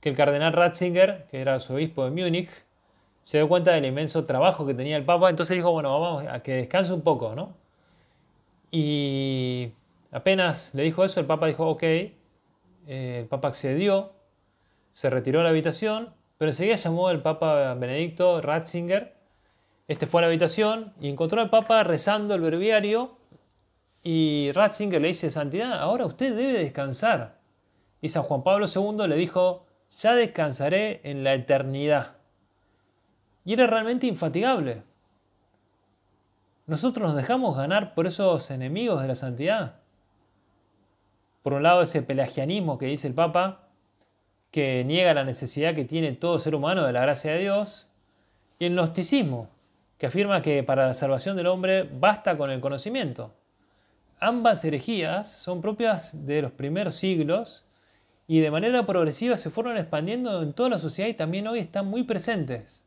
que 0.00 0.08
el 0.08 0.16
cardenal 0.16 0.52
Ratzinger, 0.52 1.26
que 1.30 1.40
era 1.40 1.58
su 1.60 1.74
obispo 1.74 2.04
de 2.04 2.10
Múnich, 2.10 2.50
se 3.22 3.38
dio 3.38 3.48
cuenta 3.48 3.72
del 3.72 3.86
inmenso 3.86 4.24
trabajo 4.24 4.66
que 4.66 4.74
tenía 4.74 4.96
el 4.96 5.04
Papa, 5.04 5.30
entonces 5.30 5.56
dijo, 5.56 5.72
bueno, 5.72 5.98
vamos 5.98 6.26
a 6.26 6.40
que 6.42 6.56
descanse 6.56 6.92
un 6.92 7.00
poco, 7.00 7.34
¿no? 7.34 7.54
Y 8.70 9.72
apenas 10.12 10.74
le 10.74 10.82
dijo 10.82 11.04
eso, 11.04 11.20
el 11.20 11.26
Papa 11.26 11.46
dijo, 11.46 11.68
ok, 11.68 11.82
eh, 11.82 12.12
el 12.86 13.26
Papa 13.26 13.48
accedió, 13.48 14.12
se 14.90 15.10
retiró 15.10 15.38
de 15.40 15.44
la 15.44 15.50
habitación, 15.50 16.12
pero 16.44 16.52
enseguida 16.52 16.76
llamó 16.76 17.08
al 17.08 17.22
Papa 17.22 17.72
Benedicto 17.72 18.42
Ratzinger, 18.42 19.16
este 19.88 20.04
fue 20.04 20.20
a 20.20 20.22
la 20.24 20.26
habitación 20.26 20.92
y 21.00 21.08
encontró 21.08 21.40
al 21.40 21.48
Papa 21.48 21.82
rezando 21.84 22.34
el 22.34 22.42
breviario 22.42 23.16
y 24.02 24.52
Ratzinger 24.52 25.00
le 25.00 25.08
dice, 25.08 25.30
Santidad, 25.30 25.72
ahora 25.80 26.04
usted 26.04 26.36
debe 26.36 26.52
descansar. 26.52 27.38
Y 28.02 28.10
San 28.10 28.24
Juan 28.24 28.42
Pablo 28.42 28.66
II 28.66 29.08
le 29.08 29.16
dijo, 29.16 29.64
ya 29.88 30.14
descansaré 30.14 31.00
en 31.04 31.24
la 31.24 31.32
eternidad. 31.32 32.16
Y 33.46 33.54
era 33.54 33.66
realmente 33.66 34.06
infatigable. 34.06 34.82
Nosotros 36.66 37.08
nos 37.08 37.16
dejamos 37.16 37.56
ganar 37.56 37.94
por 37.94 38.06
esos 38.06 38.50
enemigos 38.50 39.00
de 39.00 39.08
la 39.08 39.14
santidad. 39.14 39.76
Por 41.42 41.54
un 41.54 41.62
lado, 41.62 41.80
ese 41.80 42.02
pelagianismo 42.02 42.76
que 42.76 42.84
dice 42.84 43.08
el 43.08 43.14
Papa, 43.14 43.63
que 44.54 44.84
niega 44.84 45.12
la 45.14 45.24
necesidad 45.24 45.74
que 45.74 45.84
tiene 45.84 46.12
todo 46.12 46.38
ser 46.38 46.54
humano 46.54 46.86
de 46.86 46.92
la 46.92 47.00
gracia 47.00 47.32
de 47.32 47.40
Dios, 47.40 47.88
y 48.60 48.66
el 48.66 48.74
gnosticismo, 48.74 49.48
que 49.98 50.06
afirma 50.06 50.42
que 50.42 50.62
para 50.62 50.86
la 50.86 50.94
salvación 50.94 51.36
del 51.36 51.48
hombre 51.48 51.82
basta 51.82 52.38
con 52.38 52.52
el 52.52 52.60
conocimiento. 52.60 53.34
Ambas 54.20 54.64
herejías 54.64 55.28
son 55.28 55.60
propias 55.60 56.24
de 56.24 56.40
los 56.40 56.52
primeros 56.52 56.94
siglos 56.94 57.64
y 58.28 58.38
de 58.38 58.52
manera 58.52 58.86
progresiva 58.86 59.36
se 59.38 59.50
fueron 59.50 59.76
expandiendo 59.76 60.40
en 60.40 60.52
toda 60.52 60.68
la 60.68 60.78
sociedad 60.78 61.10
y 61.10 61.14
también 61.14 61.48
hoy 61.48 61.58
están 61.58 61.86
muy 61.86 62.04
presentes. 62.04 62.84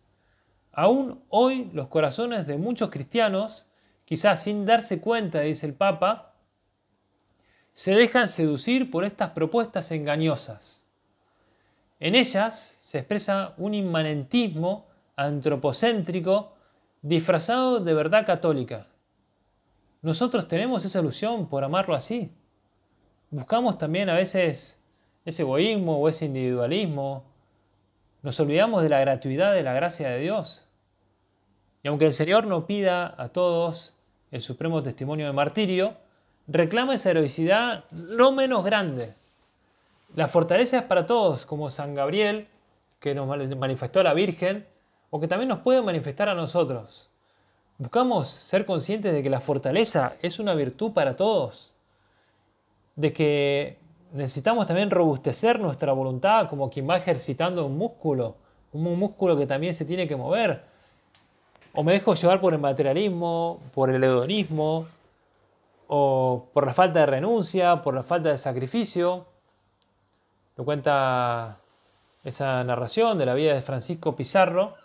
Aún 0.71 1.21
hoy 1.27 1.69
los 1.73 1.89
corazones 1.89 2.47
de 2.47 2.55
muchos 2.55 2.91
cristianos, 2.91 3.65
quizás 4.05 4.41
sin 4.41 4.65
darse 4.65 5.01
cuenta, 5.01 5.41
dice 5.41 5.65
el 5.65 5.73
Papa, 5.73 6.33
se 7.73 7.93
dejan 7.93 8.29
seducir 8.29 8.89
por 8.89 9.03
estas 9.03 9.31
propuestas 9.31 9.91
engañosas. 9.91 10.86
En 11.99 12.15
ellas 12.15 12.77
se 12.81 12.99
expresa 12.99 13.53
un 13.57 13.73
inmanentismo 13.73 14.87
antropocéntrico 15.15 16.53
disfrazado 17.01 17.79
de 17.79 17.93
verdad 17.93 18.25
católica. 18.25 18.87
Nosotros 20.01 20.47
tenemos 20.47 20.85
esa 20.85 20.99
ilusión 20.99 21.49
por 21.49 21.63
amarlo 21.63 21.95
así. 21.95 22.31
Buscamos 23.31 23.77
también 23.77 24.09
a 24.09 24.13
veces 24.13 24.79
ese 25.25 25.41
egoísmo 25.41 25.97
o 25.97 26.07
ese 26.07 26.25
individualismo. 26.25 27.25
Nos 28.21 28.39
olvidamos 28.39 28.83
de 28.83 28.89
la 28.89 28.99
gratuidad 28.99 29.53
de 29.53 29.63
la 29.63 29.73
gracia 29.73 30.09
de 30.09 30.19
Dios. 30.19 30.67
Y 31.83 31.87
aunque 31.87 32.05
el 32.05 32.13
Señor 32.13 32.45
no 32.45 32.67
pida 32.67 33.15
a 33.17 33.29
todos 33.29 33.95
el 34.31 34.41
supremo 34.41 34.83
testimonio 34.83 35.25
de 35.25 35.33
martirio, 35.33 35.95
reclama 36.47 36.95
esa 36.95 37.11
heroicidad 37.11 37.85
no 37.91 38.31
menos 38.31 38.63
grande. 38.63 39.15
La 40.15 40.27
fortaleza 40.27 40.77
es 40.77 40.83
para 40.83 41.05
todos, 41.05 41.45
como 41.45 41.69
San 41.69 41.93
Gabriel, 41.93 42.47
que 42.99 43.13
nos 43.13 43.27
manifestó 43.57 43.99
a 43.99 44.03
la 44.03 44.13
Virgen, 44.13 44.65
o 45.09 45.19
que 45.19 45.27
también 45.27 45.49
nos 45.49 45.59
puede 45.59 45.81
manifestar 45.81 46.29
a 46.29 46.33
nosotros. 46.33 47.09
Buscamos 47.77 48.29
ser 48.29 48.65
conscientes 48.65 49.13
de 49.13 49.21
que 49.21 49.29
la 49.29 49.39
fortaleza 49.39 50.13
es 50.21 50.39
una 50.39 50.55
virtud 50.55 50.93
para 50.93 51.15
todos, 51.15 51.73
de 52.95 53.13
que 53.13 53.77
necesitamos 54.13 54.65
también 54.65 54.89
robustecer 54.89 55.59
nuestra 55.59 55.91
voluntad 55.93 56.49
como 56.49 56.69
quien 56.69 56.89
va 56.89 56.97
ejercitando 56.97 57.65
un 57.65 57.77
músculo, 57.77 58.35
un 58.73 58.97
músculo 58.97 59.37
que 59.37 59.45
también 59.45 59.73
se 59.73 59.85
tiene 59.85 60.07
que 60.07 60.15
mover 60.15 60.63
o 61.79 61.83
me 61.83 61.93
dejo 61.93 62.15
llevar 62.15 62.41
por 62.41 62.55
el 62.55 62.59
materialismo, 62.59 63.59
por 63.75 63.91
el 63.91 64.03
hedonismo, 64.03 64.87
o 65.87 66.47
por 66.51 66.65
la 66.65 66.73
falta 66.73 67.01
de 67.01 67.05
renuncia, 67.05 67.83
por 67.83 67.93
la 67.93 68.01
falta 68.01 68.29
de 68.29 68.37
sacrificio. 68.39 69.27
Lo 70.57 70.65
cuenta 70.65 71.59
esa 72.23 72.63
narración 72.63 73.19
de 73.19 73.27
la 73.27 73.35
vida 73.35 73.53
de 73.53 73.61
Francisco 73.61 74.15
Pizarro, 74.15 74.75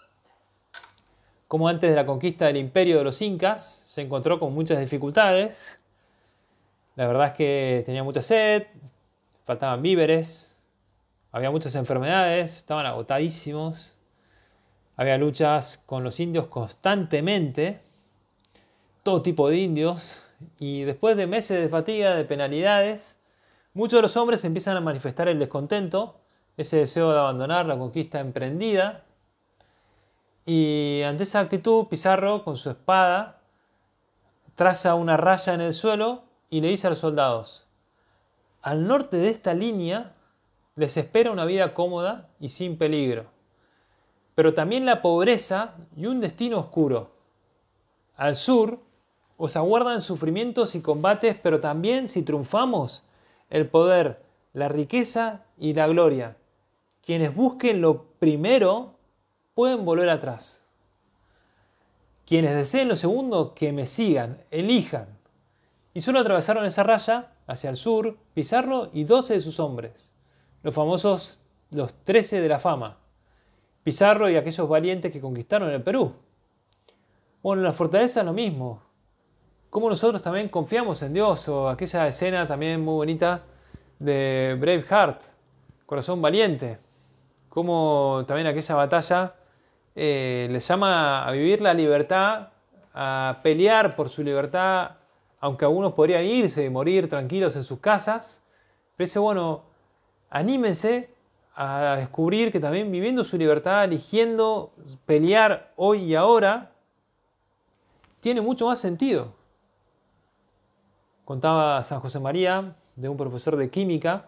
como 1.48 1.66
antes 1.66 1.88
de 1.88 1.96
la 1.96 2.04
conquista 2.04 2.46
del 2.46 2.58
imperio 2.58 2.98
de 2.98 3.04
los 3.04 3.22
incas 3.22 3.82
se 3.86 4.02
encontró 4.02 4.38
con 4.38 4.52
muchas 4.52 4.78
dificultades. 4.78 5.80
La 6.94 7.06
verdad 7.06 7.28
es 7.28 7.32
que 7.32 7.82
tenía 7.86 8.04
mucha 8.04 8.20
sed, 8.20 8.64
faltaban 9.44 9.80
víveres, 9.80 10.54
había 11.30 11.50
muchas 11.50 11.74
enfermedades, 11.74 12.58
estaban 12.58 12.84
agotadísimos. 12.84 13.96
Había 14.96 15.16
luchas 15.16 15.82
con 15.86 16.04
los 16.04 16.20
indios 16.20 16.48
constantemente, 16.48 17.80
todo 19.02 19.22
tipo 19.22 19.48
de 19.48 19.56
indios, 19.56 20.22
y 20.58 20.82
después 20.82 21.16
de 21.16 21.26
meses 21.26 21.62
de 21.62 21.70
fatiga, 21.70 22.14
de 22.14 22.24
penalidades, 22.24 23.21
muchos 23.74 23.98
de 23.98 24.02
los 24.02 24.16
hombres 24.16 24.44
empiezan 24.44 24.76
a 24.76 24.80
manifestar 24.80 25.28
el 25.28 25.38
descontento, 25.38 26.20
ese 26.56 26.78
deseo 26.78 27.12
de 27.12 27.18
abandonar 27.18 27.66
la 27.66 27.78
conquista 27.78 28.20
emprendida, 28.20 29.04
y 30.44 31.02
ante 31.02 31.22
esa 31.22 31.40
actitud, 31.40 31.86
Pizarro, 31.86 32.44
con 32.44 32.56
su 32.56 32.70
espada, 32.70 33.40
traza 34.54 34.94
una 34.94 35.16
raya 35.16 35.54
en 35.54 35.60
el 35.60 35.72
suelo 35.72 36.22
y 36.50 36.60
le 36.60 36.68
dice 36.68 36.86
a 36.86 36.90
los 36.90 36.98
soldados, 36.98 37.66
al 38.60 38.86
norte 38.86 39.16
de 39.16 39.28
esta 39.28 39.54
línea 39.54 40.12
les 40.76 40.96
espera 40.96 41.30
una 41.30 41.44
vida 41.44 41.74
cómoda 41.74 42.28
y 42.40 42.48
sin 42.48 42.76
peligro 42.76 43.32
pero 44.34 44.54
también 44.54 44.86
la 44.86 45.02
pobreza 45.02 45.74
y 45.96 46.06
un 46.06 46.20
destino 46.20 46.58
oscuro. 46.58 47.10
Al 48.16 48.36
sur 48.36 48.80
os 49.36 49.56
aguardan 49.56 50.00
sufrimientos 50.00 50.74
y 50.74 50.80
combates, 50.80 51.36
pero 51.42 51.60
también, 51.60 52.08
si 52.08 52.22
triunfamos, 52.22 53.04
el 53.52 53.68
poder, 53.68 54.22
la 54.54 54.68
riqueza 54.68 55.44
y 55.58 55.74
la 55.74 55.86
gloria. 55.86 56.38
Quienes 57.04 57.34
busquen 57.34 57.82
lo 57.82 58.04
primero 58.18 58.94
pueden 59.54 59.84
volver 59.84 60.08
atrás. 60.08 60.70
Quienes 62.26 62.54
deseen 62.54 62.88
lo 62.88 62.96
segundo, 62.96 63.54
que 63.54 63.72
me 63.72 63.86
sigan, 63.86 64.42
elijan. 64.50 65.18
Y 65.92 66.00
solo 66.00 66.20
atravesaron 66.20 66.64
esa 66.64 66.82
raya 66.82 67.32
hacia 67.46 67.68
el 67.68 67.76
sur 67.76 68.16
Pizarro 68.32 68.88
y 68.94 69.04
doce 69.04 69.34
de 69.34 69.42
sus 69.42 69.60
hombres, 69.60 70.14
los 70.62 70.74
famosos 70.74 71.40
los 71.70 71.92
trece 71.92 72.40
de 72.40 72.48
la 72.48 72.58
fama. 72.58 73.00
Pizarro 73.82 74.30
y 74.30 74.36
aquellos 74.36 74.66
valientes 74.66 75.12
que 75.12 75.20
conquistaron 75.20 75.68
el 75.70 75.82
Perú. 75.82 76.14
Bueno, 77.42 77.60
la 77.60 77.74
fortaleza 77.74 78.22
lo 78.22 78.32
mismo. 78.32 78.80
Como 79.72 79.88
nosotros 79.88 80.20
también 80.20 80.50
confiamos 80.50 81.00
en 81.00 81.14
Dios, 81.14 81.48
o 81.48 81.70
aquella 81.70 82.06
escena 82.06 82.46
también 82.46 82.84
muy 82.84 82.92
bonita 82.92 83.40
de 83.98 84.54
Braveheart, 84.60 85.22
Corazón 85.86 86.20
Valiente. 86.20 86.78
Como 87.48 88.22
también 88.28 88.48
aquella 88.48 88.74
batalla 88.74 89.34
eh, 89.94 90.46
les 90.50 90.68
llama 90.68 91.26
a 91.26 91.30
vivir 91.32 91.62
la 91.62 91.72
libertad, 91.72 92.50
a 92.92 93.40
pelear 93.42 93.96
por 93.96 94.10
su 94.10 94.22
libertad, 94.22 94.90
aunque 95.40 95.64
algunos 95.64 95.94
podrían 95.94 96.24
irse 96.24 96.66
y 96.66 96.68
morir 96.68 97.08
tranquilos 97.08 97.56
en 97.56 97.64
sus 97.64 97.80
casas. 97.80 98.44
Pero 98.94 99.06
dice, 99.06 99.20
bueno, 99.20 99.62
anímense 100.28 101.08
a 101.56 101.96
descubrir 101.98 102.52
que 102.52 102.60
también 102.60 102.92
viviendo 102.92 103.24
su 103.24 103.38
libertad, 103.38 103.84
eligiendo 103.84 104.74
pelear 105.06 105.72
hoy 105.76 106.02
y 106.02 106.14
ahora, 106.14 106.72
tiene 108.20 108.42
mucho 108.42 108.66
más 108.66 108.78
sentido. 108.78 109.40
Contaba 111.24 111.82
San 111.82 112.00
José 112.00 112.20
María 112.20 112.74
de 112.96 113.08
un 113.08 113.16
profesor 113.16 113.56
de 113.56 113.70
química 113.70 114.26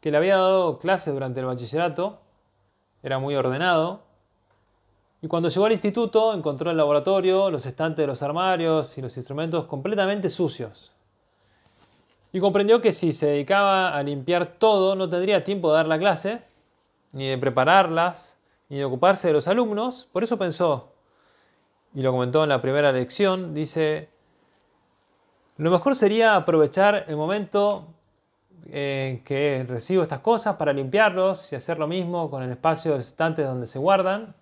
que 0.00 0.10
le 0.10 0.18
había 0.18 0.36
dado 0.36 0.78
clases 0.78 1.12
durante 1.12 1.40
el 1.40 1.46
bachillerato, 1.46 2.20
era 3.02 3.18
muy 3.18 3.34
ordenado, 3.34 4.02
y 5.22 5.28
cuando 5.28 5.48
llegó 5.48 5.66
al 5.66 5.72
instituto 5.72 6.34
encontró 6.34 6.70
el 6.70 6.76
laboratorio, 6.76 7.50
los 7.50 7.66
estantes 7.66 8.02
de 8.02 8.06
los 8.06 8.22
armarios 8.22 8.96
y 8.98 9.02
los 9.02 9.16
instrumentos 9.16 9.64
completamente 9.66 10.28
sucios. 10.28 10.92
y 12.32 12.40
comprendió 12.40 12.82
que 12.82 12.92
si 12.92 13.14
se 13.14 13.26
dedicaba 13.26 13.96
a 13.96 14.02
limpiar 14.02 14.58
todo 14.58 14.94
no 14.94 15.08
tendría 15.08 15.42
tiempo 15.42 15.70
de 15.70 15.76
dar 15.76 15.86
la 15.86 15.98
clase, 15.98 16.42
ni 17.12 17.28
de 17.28 17.38
prepararlas, 17.38 18.38
ni 18.68 18.76
de 18.76 18.84
ocuparse 18.84 19.28
de 19.28 19.32
los 19.32 19.48
alumnos. 19.48 20.06
Por 20.12 20.22
eso 20.22 20.36
pensó, 20.36 20.92
y 21.94 22.02
lo 22.02 22.12
comentó 22.12 22.42
en 22.42 22.50
la 22.50 22.60
primera 22.60 22.92
lección, 22.92 23.54
dice, 23.54 24.10
lo 25.58 25.70
mejor 25.70 25.96
sería 25.96 26.36
aprovechar 26.36 27.04
el 27.08 27.16
momento 27.16 27.88
en 28.68 29.22
que 29.24 29.64
recibo 29.68 30.02
estas 30.02 30.20
cosas 30.20 30.56
para 30.56 30.72
limpiarlos 30.72 31.52
y 31.52 31.56
hacer 31.56 31.78
lo 31.78 31.86
mismo 31.86 32.30
con 32.30 32.42
el 32.42 32.50
espacio 32.50 32.94
de 32.94 33.00
estantes 33.00 33.46
donde 33.46 33.66
se 33.66 33.78
guardan. 33.78 34.34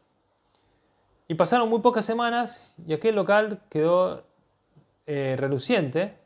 Y 1.29 1.35
pasaron 1.35 1.69
muy 1.69 1.81
pocas 1.81 2.05
semanas 2.05 2.77
y 2.87 2.93
aquel 2.93 3.15
local 3.15 3.61
quedó 3.69 4.25
eh, 5.07 5.37
reluciente. 5.39 6.19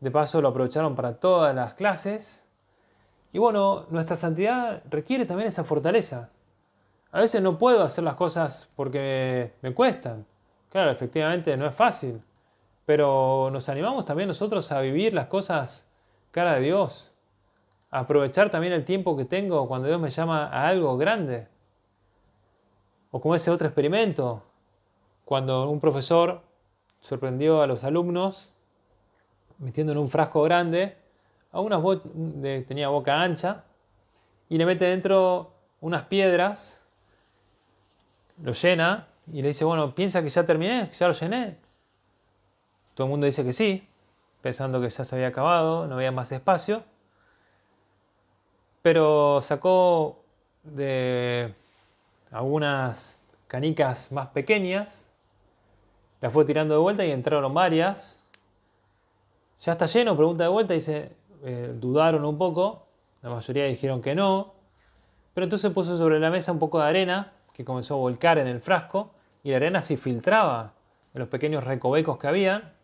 De 0.00 0.10
paso 0.10 0.40
lo 0.40 0.48
aprovecharon 0.48 0.94
para 0.94 1.14
todas 1.18 1.54
las 1.54 1.74
clases. 1.74 2.48
Y 3.32 3.38
bueno, 3.38 3.86
nuestra 3.90 4.16
santidad 4.16 4.82
requiere 4.90 5.26
también 5.26 5.48
esa 5.48 5.64
fortaleza. 5.64 6.30
A 7.10 7.20
veces 7.20 7.42
no 7.42 7.58
puedo 7.58 7.82
hacer 7.82 8.04
las 8.04 8.14
cosas 8.14 8.70
porque 8.76 9.54
me 9.62 9.74
cuestan. 9.74 10.26
Claro, 10.70 10.90
efectivamente 10.90 11.56
no 11.56 11.66
es 11.66 11.74
fácil. 11.74 12.20
Pero 12.84 13.50
nos 13.52 13.68
animamos 13.68 14.04
también 14.04 14.28
nosotros 14.28 14.70
a 14.72 14.80
vivir 14.80 15.14
las 15.14 15.26
cosas 15.26 15.90
cara 16.30 16.54
de 16.54 16.60
Dios. 16.60 17.12
A 17.90 18.00
aprovechar 18.00 18.50
también 18.50 18.72
el 18.72 18.84
tiempo 18.84 19.16
que 19.16 19.24
tengo 19.24 19.68
cuando 19.68 19.88
Dios 19.88 20.00
me 20.00 20.10
llama 20.10 20.46
a 20.46 20.66
algo 20.66 20.96
grande. 20.96 21.46
O 23.10 23.20
como 23.20 23.34
ese 23.34 23.50
otro 23.50 23.68
experimento, 23.68 24.42
cuando 25.24 25.68
un 25.68 25.78
profesor 25.78 26.42
sorprendió 27.00 27.62
a 27.62 27.66
los 27.66 27.84
alumnos 27.84 28.52
metiendo 29.58 29.92
en 29.92 29.98
un 29.98 30.08
frasco 30.08 30.42
grande 30.42 30.96
a 31.52 31.60
unas 31.60 31.82
de, 32.14 32.62
tenía 32.62 32.88
boca 32.88 33.20
ancha 33.20 33.64
y 34.48 34.58
le 34.58 34.66
mete 34.66 34.86
dentro 34.86 35.52
unas 35.80 36.04
piedras, 36.04 36.84
lo 38.42 38.52
llena 38.52 39.08
y 39.32 39.42
le 39.42 39.48
dice, 39.48 39.64
bueno, 39.64 39.94
piensa 39.94 40.22
que 40.22 40.28
ya 40.28 40.44
terminé, 40.44 40.88
que 40.90 40.96
ya 40.96 41.06
lo 41.06 41.12
llené. 41.12 41.58
Todo 42.94 43.06
el 43.06 43.10
mundo 43.10 43.26
dice 43.26 43.44
que 43.44 43.52
sí, 43.52 43.88
pensando 44.40 44.80
que 44.80 44.90
ya 44.90 45.04
se 45.04 45.14
había 45.14 45.28
acabado, 45.28 45.86
no 45.86 45.96
había 45.96 46.12
más 46.12 46.32
espacio. 46.32 46.82
Pero 48.82 49.40
sacó 49.42 50.22
de 50.62 51.54
algunas 52.30 53.24
canicas 53.46 54.12
más 54.12 54.28
pequeñas, 54.28 55.08
las 56.20 56.32
fue 56.32 56.44
tirando 56.44 56.74
de 56.74 56.80
vuelta 56.80 57.04
y 57.04 57.10
entraron 57.10 57.52
varias. 57.52 58.24
¿Ya 59.60 59.72
está 59.72 59.86
lleno? 59.86 60.16
Pregunta 60.16 60.44
de 60.44 60.50
vuelta, 60.50 60.74
dice, 60.74 61.12
eh, 61.44 61.72
dudaron 61.74 62.24
un 62.24 62.38
poco, 62.38 62.86
la 63.22 63.30
mayoría 63.30 63.64
dijeron 63.64 64.00
que 64.00 64.14
no, 64.14 64.54
pero 65.34 65.44
entonces 65.44 65.72
puso 65.72 65.96
sobre 65.96 66.20
la 66.20 66.30
mesa 66.30 66.52
un 66.52 66.58
poco 66.58 66.80
de 66.80 66.86
arena 66.86 67.32
que 67.52 67.64
comenzó 67.64 67.94
a 67.94 67.98
volcar 67.98 68.38
en 68.38 68.46
el 68.46 68.60
frasco 68.60 69.12
y 69.42 69.50
la 69.50 69.56
arena 69.56 69.82
se 69.82 69.96
filtraba 69.96 70.72
en 71.14 71.20
los 71.20 71.28
pequeños 71.28 71.64
recovecos 71.64 72.18
que 72.18 72.26
había. 72.26 72.74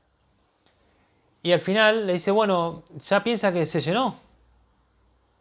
Y 1.42 1.52
al 1.52 1.60
final 1.60 2.06
le 2.06 2.14
dice, 2.14 2.30
bueno, 2.30 2.82
ya 2.98 3.22
piensa 3.22 3.52
que 3.52 3.66
se 3.66 3.80
llenó. 3.80 4.16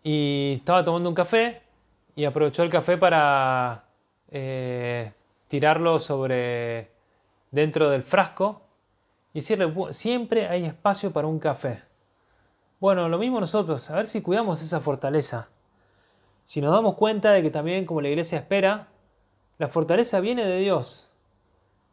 Y 0.03 0.55
estaba 0.59 0.83
tomando 0.83 1.09
un 1.09 1.15
café 1.15 1.61
y 2.15 2.25
aprovechó 2.25 2.63
el 2.63 2.69
café 2.69 2.97
para 2.97 3.85
eh, 4.29 5.11
tirarlo 5.47 5.99
sobre 5.99 6.91
dentro 7.51 7.89
del 7.89 8.03
frasco 8.03 8.61
y 9.33 9.39
decirle, 9.39 9.71
siempre 9.91 10.47
hay 10.47 10.65
espacio 10.65 11.11
para 11.11 11.27
un 11.27 11.39
café. 11.39 11.83
Bueno, 12.79 13.09
lo 13.09 13.17
mismo 13.17 13.39
nosotros, 13.39 13.89
a 13.89 13.95
ver 13.95 14.05
si 14.05 14.21
cuidamos 14.21 14.61
esa 14.61 14.79
fortaleza. 14.79 15.49
Si 16.45 16.61
nos 16.61 16.71
damos 16.71 16.95
cuenta 16.95 17.31
de 17.31 17.41
que 17.41 17.49
también 17.49 17.85
como 17.85 18.01
la 18.01 18.09
iglesia 18.09 18.37
espera, 18.37 18.87
la 19.57 19.67
fortaleza 19.67 20.19
viene 20.19 20.45
de 20.45 20.59
Dios. 20.59 21.11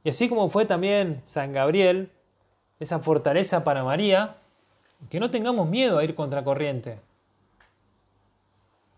Y 0.04 0.10
así 0.10 0.28
como 0.28 0.48
fue 0.48 0.66
también 0.66 1.20
San 1.24 1.52
Gabriel, 1.52 2.12
esa 2.80 2.98
fortaleza 2.98 3.64
para 3.64 3.84
María, 3.84 4.36
que 5.10 5.20
no 5.20 5.30
tengamos 5.30 5.68
miedo 5.68 5.98
a 5.98 6.04
ir 6.04 6.14
contracorriente 6.14 7.00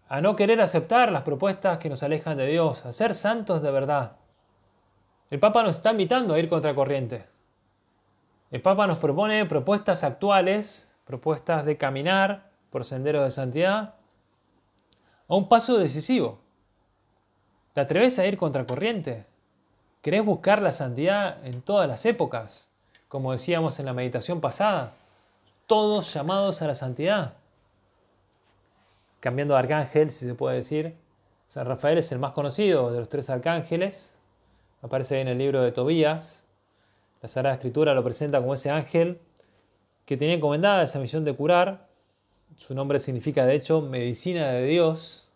a 0.08 0.20
no 0.20 0.36
querer 0.36 0.60
aceptar 0.60 1.10
las 1.10 1.22
propuestas 1.22 1.78
que 1.78 1.88
nos 1.88 2.02
alejan 2.02 2.36
de 2.36 2.46
Dios, 2.46 2.86
a 2.86 2.92
ser 2.92 3.14
santos 3.14 3.62
de 3.62 3.70
verdad. 3.70 4.12
El 5.30 5.40
Papa 5.40 5.62
nos 5.62 5.76
está 5.76 5.90
invitando 5.90 6.34
a 6.34 6.38
ir 6.38 6.48
contracorriente. 6.48 7.26
El 8.50 8.62
Papa 8.62 8.86
nos 8.86 8.98
propone 8.98 9.44
propuestas 9.46 10.04
actuales, 10.04 10.94
propuestas 11.04 11.64
de 11.64 11.76
caminar 11.76 12.50
por 12.70 12.84
senderos 12.84 13.24
de 13.24 13.30
santidad, 13.32 13.94
a 15.28 15.34
un 15.34 15.48
paso 15.48 15.76
decisivo. 15.76 16.38
¿Te 17.72 17.80
atreves 17.80 18.18
a 18.20 18.26
ir 18.26 18.36
contracorriente? 18.36 19.26
¿Querés 20.02 20.24
buscar 20.24 20.62
la 20.62 20.70
santidad 20.70 21.44
en 21.44 21.62
todas 21.62 21.88
las 21.88 22.06
épocas? 22.06 22.72
Como 23.16 23.33
decíamos 23.33 23.81
en 23.81 23.87
la 23.87 23.94
meditación 23.94 24.42
pasada, 24.42 24.92
todos 25.66 26.12
llamados 26.12 26.61
a 26.61 26.66
la 26.66 26.74
santidad 26.74 27.33
cambiando 29.20 29.55
de 29.55 29.61
arcángel, 29.61 30.11
si 30.11 30.26
se 30.26 30.35
puede 30.35 30.57
decir. 30.57 30.94
San 31.46 31.64
Rafael 31.64 31.96
es 31.96 32.12
el 32.12 32.18
más 32.18 32.33
conocido 32.33 32.92
de 32.92 32.98
los 32.98 33.09
tres 33.09 33.31
arcángeles. 33.31 34.14
Aparece 34.83 35.18
en 35.18 35.29
el 35.29 35.38
libro 35.38 35.62
de 35.62 35.72
Tobías. 35.72 36.44
La 37.22 37.31
Sagrada 37.31 37.55
Escritura 37.55 37.94
lo 37.94 38.05
presenta 38.05 38.38
como 38.38 38.52
ese 38.52 38.68
ángel 38.68 39.18
que 40.05 40.18
tenía 40.18 40.35
encomendada 40.35 40.83
esa 40.83 40.98
misión 40.98 41.24
de 41.24 41.35
curar. 41.35 41.88
Su 42.59 42.74
nombre 42.74 43.00
significa, 43.00 43.46
de 43.46 43.55
hecho, 43.55 43.81
medicina 43.81 44.48
de 44.48 44.66
Dios. 44.66 45.26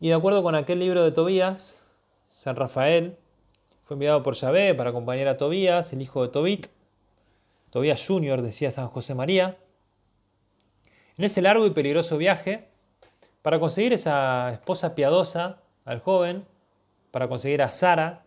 Y 0.00 0.08
de 0.08 0.14
acuerdo 0.14 0.42
con 0.42 0.54
aquel 0.54 0.78
libro 0.78 1.04
de 1.04 1.12
Tobías, 1.12 1.86
San 2.26 2.56
Rafael 2.56 3.18
fue 3.88 3.94
enviado 3.94 4.22
por 4.22 4.34
Yahvé 4.34 4.74
para 4.74 4.90
acompañar 4.90 5.28
a 5.28 5.38
Tobías, 5.38 5.94
el 5.94 6.02
hijo 6.02 6.20
de 6.20 6.28
Tobit. 6.28 6.66
Tobías 7.70 8.06
Junior, 8.06 8.42
decía 8.42 8.70
San 8.70 8.88
José 8.88 9.14
María 9.14 9.56
en 11.16 11.24
ese 11.24 11.40
largo 11.40 11.64
y 11.64 11.70
peligroso 11.70 12.18
viaje, 12.18 12.68
para 13.40 13.58
conseguir 13.58 13.94
esa 13.94 14.52
esposa 14.52 14.94
piadosa 14.94 15.62
al 15.86 16.00
joven, 16.00 16.44
para 17.12 17.28
conseguir 17.28 17.62
a 17.62 17.70
Sara, 17.70 18.24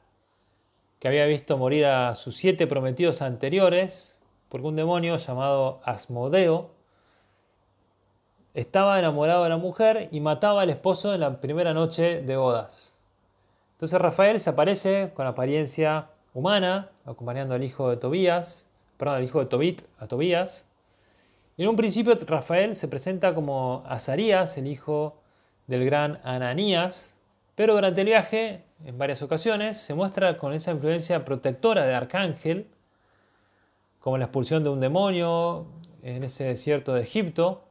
que 0.97 1.07
había 1.07 1.27
visto 1.27 1.59
morir 1.59 1.85
a 1.85 2.15
sus 2.15 2.35
siete 2.35 2.65
prometidos 2.65 3.21
anteriores, 3.21 4.15
porque 4.49 4.65
un 4.65 4.75
demonio 4.75 5.15
llamado 5.15 5.79
Asmodeo 5.85 6.71
estaba 8.55 8.97
enamorado 8.97 9.43
de 9.43 9.49
la 9.49 9.57
mujer 9.57 10.09
y 10.11 10.21
mataba 10.21 10.63
al 10.63 10.71
esposo 10.71 11.13
en 11.13 11.19
la 11.19 11.39
primera 11.39 11.75
noche 11.75 12.23
de 12.23 12.35
bodas. 12.35 13.00
Entonces 13.81 13.99
Rafael 13.99 14.39
se 14.39 14.51
aparece 14.51 15.09
con 15.15 15.25
apariencia 15.25 16.09
humana, 16.35 16.91
acompañando 17.03 17.55
al 17.55 17.63
hijo 17.63 17.89
de 17.89 17.97
Tobías, 17.97 18.69
perdón, 18.95 19.15
al 19.15 19.23
hijo 19.23 19.39
de 19.39 19.47
Tobit, 19.47 19.81
a 19.97 20.05
Tobías, 20.05 20.69
en 21.57 21.67
un 21.67 21.75
principio 21.75 22.15
Rafael 22.27 22.75
se 22.75 22.87
presenta 22.87 23.33
como 23.33 23.83
Azarías, 23.87 24.55
el 24.59 24.67
hijo 24.67 25.19
del 25.65 25.83
gran 25.83 26.19
Ananías, 26.23 27.19
pero 27.55 27.73
durante 27.73 28.01
el 28.01 28.05
viaje, 28.05 28.65
en 28.85 28.99
varias 28.99 29.23
ocasiones, 29.23 29.79
se 29.79 29.95
muestra 29.95 30.37
con 30.37 30.53
esa 30.53 30.73
influencia 30.73 31.25
protectora 31.25 31.83
de 31.83 31.95
Arcángel, 31.95 32.67
como 33.99 34.19
la 34.19 34.25
expulsión 34.25 34.63
de 34.63 34.69
un 34.69 34.79
demonio 34.79 35.65
en 36.03 36.23
ese 36.23 36.43
desierto 36.43 36.93
de 36.93 37.01
Egipto, 37.01 37.63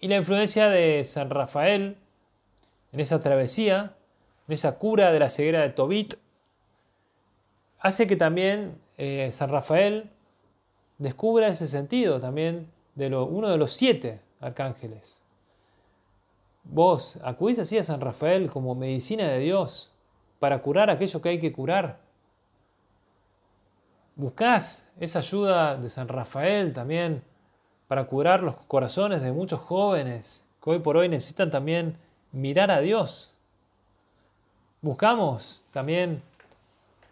y 0.00 0.08
la 0.08 0.16
influencia 0.16 0.70
de 0.70 1.04
San 1.04 1.28
Rafael 1.28 1.98
en 2.92 3.00
esa 3.00 3.20
travesía, 3.20 3.94
esa 4.48 4.78
cura 4.78 5.12
de 5.12 5.18
la 5.18 5.30
ceguera 5.30 5.60
de 5.60 5.70
Tobit, 5.70 6.14
hace 7.78 8.06
que 8.06 8.16
también 8.16 8.78
eh, 8.96 9.30
San 9.32 9.50
Rafael 9.50 10.10
descubra 10.98 11.48
ese 11.48 11.66
sentido 11.66 12.20
también 12.20 12.70
de 12.94 13.14
uno 13.14 13.48
de 13.48 13.56
los 13.56 13.72
siete 13.72 14.20
arcángeles. 14.40 15.22
Vos 16.64 17.18
acudís 17.24 17.58
así 17.58 17.78
a 17.78 17.84
San 17.84 18.00
Rafael 18.00 18.50
como 18.50 18.74
medicina 18.74 19.26
de 19.28 19.38
Dios 19.40 19.92
para 20.38 20.62
curar 20.62 20.90
aquello 20.90 21.20
que 21.20 21.30
hay 21.30 21.40
que 21.40 21.52
curar. 21.52 21.98
Buscás 24.14 24.90
esa 25.00 25.20
ayuda 25.20 25.76
de 25.76 25.88
San 25.88 26.08
Rafael 26.08 26.74
también 26.74 27.22
para 27.88 28.06
curar 28.06 28.42
los 28.42 28.56
corazones 28.56 29.22
de 29.22 29.32
muchos 29.32 29.60
jóvenes 29.60 30.46
que 30.62 30.70
hoy 30.70 30.78
por 30.78 30.96
hoy 30.96 31.08
necesitan 31.08 31.50
también 31.50 31.96
mirar 32.30 32.70
a 32.70 32.80
Dios. 32.80 33.31
Buscamos 34.82 35.62
también 35.70 36.20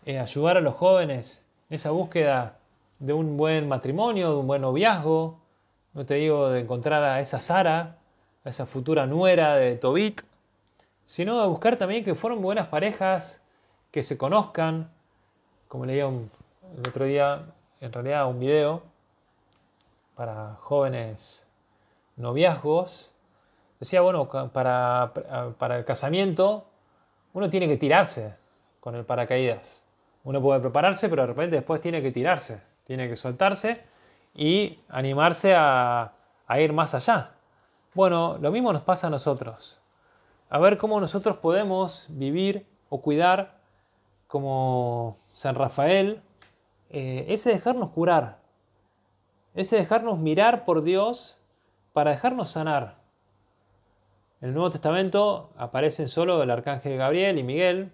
eh, 0.04 0.18
ayudar 0.18 0.56
a 0.56 0.60
los 0.60 0.74
jóvenes 0.74 1.40
en 1.68 1.76
esa 1.76 1.92
búsqueda 1.92 2.56
de 2.98 3.12
un 3.12 3.36
buen 3.36 3.68
matrimonio, 3.68 4.30
de 4.30 4.36
un 4.38 4.48
buen 4.48 4.62
noviazgo, 4.62 5.38
no 5.94 6.04
te 6.04 6.14
digo 6.14 6.48
de 6.48 6.62
encontrar 6.62 7.04
a 7.04 7.20
esa 7.20 7.38
Sara, 7.38 7.96
a 8.44 8.48
esa 8.48 8.66
futura 8.66 9.06
nuera 9.06 9.54
de 9.54 9.76
Tobit, 9.76 10.22
sino 11.04 11.40
de 11.40 11.46
buscar 11.46 11.76
también 11.76 12.02
que 12.02 12.16
fueron 12.16 12.42
buenas 12.42 12.66
parejas, 12.66 13.40
que 13.92 14.02
se 14.02 14.18
conozcan, 14.18 14.90
como 15.68 15.86
leía 15.86 16.06
el 16.08 16.88
otro 16.88 17.04
día, 17.04 17.44
en 17.80 17.92
realidad 17.92 18.28
un 18.28 18.40
video, 18.40 18.82
para 20.16 20.56
jóvenes 20.58 21.46
noviazgos, 22.16 23.12
decía, 23.78 24.00
bueno, 24.00 24.28
para, 24.28 25.12
para 25.56 25.78
el 25.78 25.84
casamiento 25.84 26.64
uno 27.32 27.50
tiene 27.50 27.68
que 27.68 27.76
tirarse 27.76 28.34
con 28.80 28.94
el 28.94 29.04
paracaídas. 29.04 29.84
Uno 30.24 30.40
puede 30.40 30.60
prepararse, 30.60 31.08
pero 31.08 31.22
de 31.22 31.28
repente 31.28 31.56
después 31.56 31.80
tiene 31.80 32.02
que 32.02 32.10
tirarse, 32.10 32.62
tiene 32.84 33.08
que 33.08 33.16
soltarse 33.16 33.82
y 34.34 34.78
animarse 34.88 35.54
a, 35.56 36.12
ir 36.58 36.72
más 36.72 36.94
allá. 36.94 37.32
Bueno, 37.94 38.38
lo 38.38 38.50
mismo 38.50 38.72
nos 38.72 38.82
pasa 38.82 39.06
a 39.06 39.10
nosotros. 39.10 39.80
A 40.48 40.58
ver 40.58 40.78
cómo 40.78 41.00
nosotros 41.00 41.36
podemos 41.36 42.06
vivir 42.08 42.66
o 42.88 43.00
cuidar 43.00 43.58
como 44.26 45.18
San 45.28 45.54
Rafael, 45.54 46.22
eh, 46.90 47.26
ese 47.28 47.50
dejarnos 47.50 47.90
curar, 47.90 48.38
ese 49.54 49.76
dejarnos 49.76 50.18
mirar 50.18 50.64
por 50.64 50.82
Dios 50.82 51.36
para 51.92 52.10
dejarnos 52.12 52.50
sanar. 52.50 52.99
En 54.40 54.48
el 54.48 54.54
Nuevo 54.54 54.70
Testamento 54.70 55.50
aparecen 55.58 56.08
solo 56.08 56.42
el 56.42 56.50
arcángel 56.50 56.96
Gabriel 56.96 57.38
y 57.38 57.42
Miguel, 57.42 57.92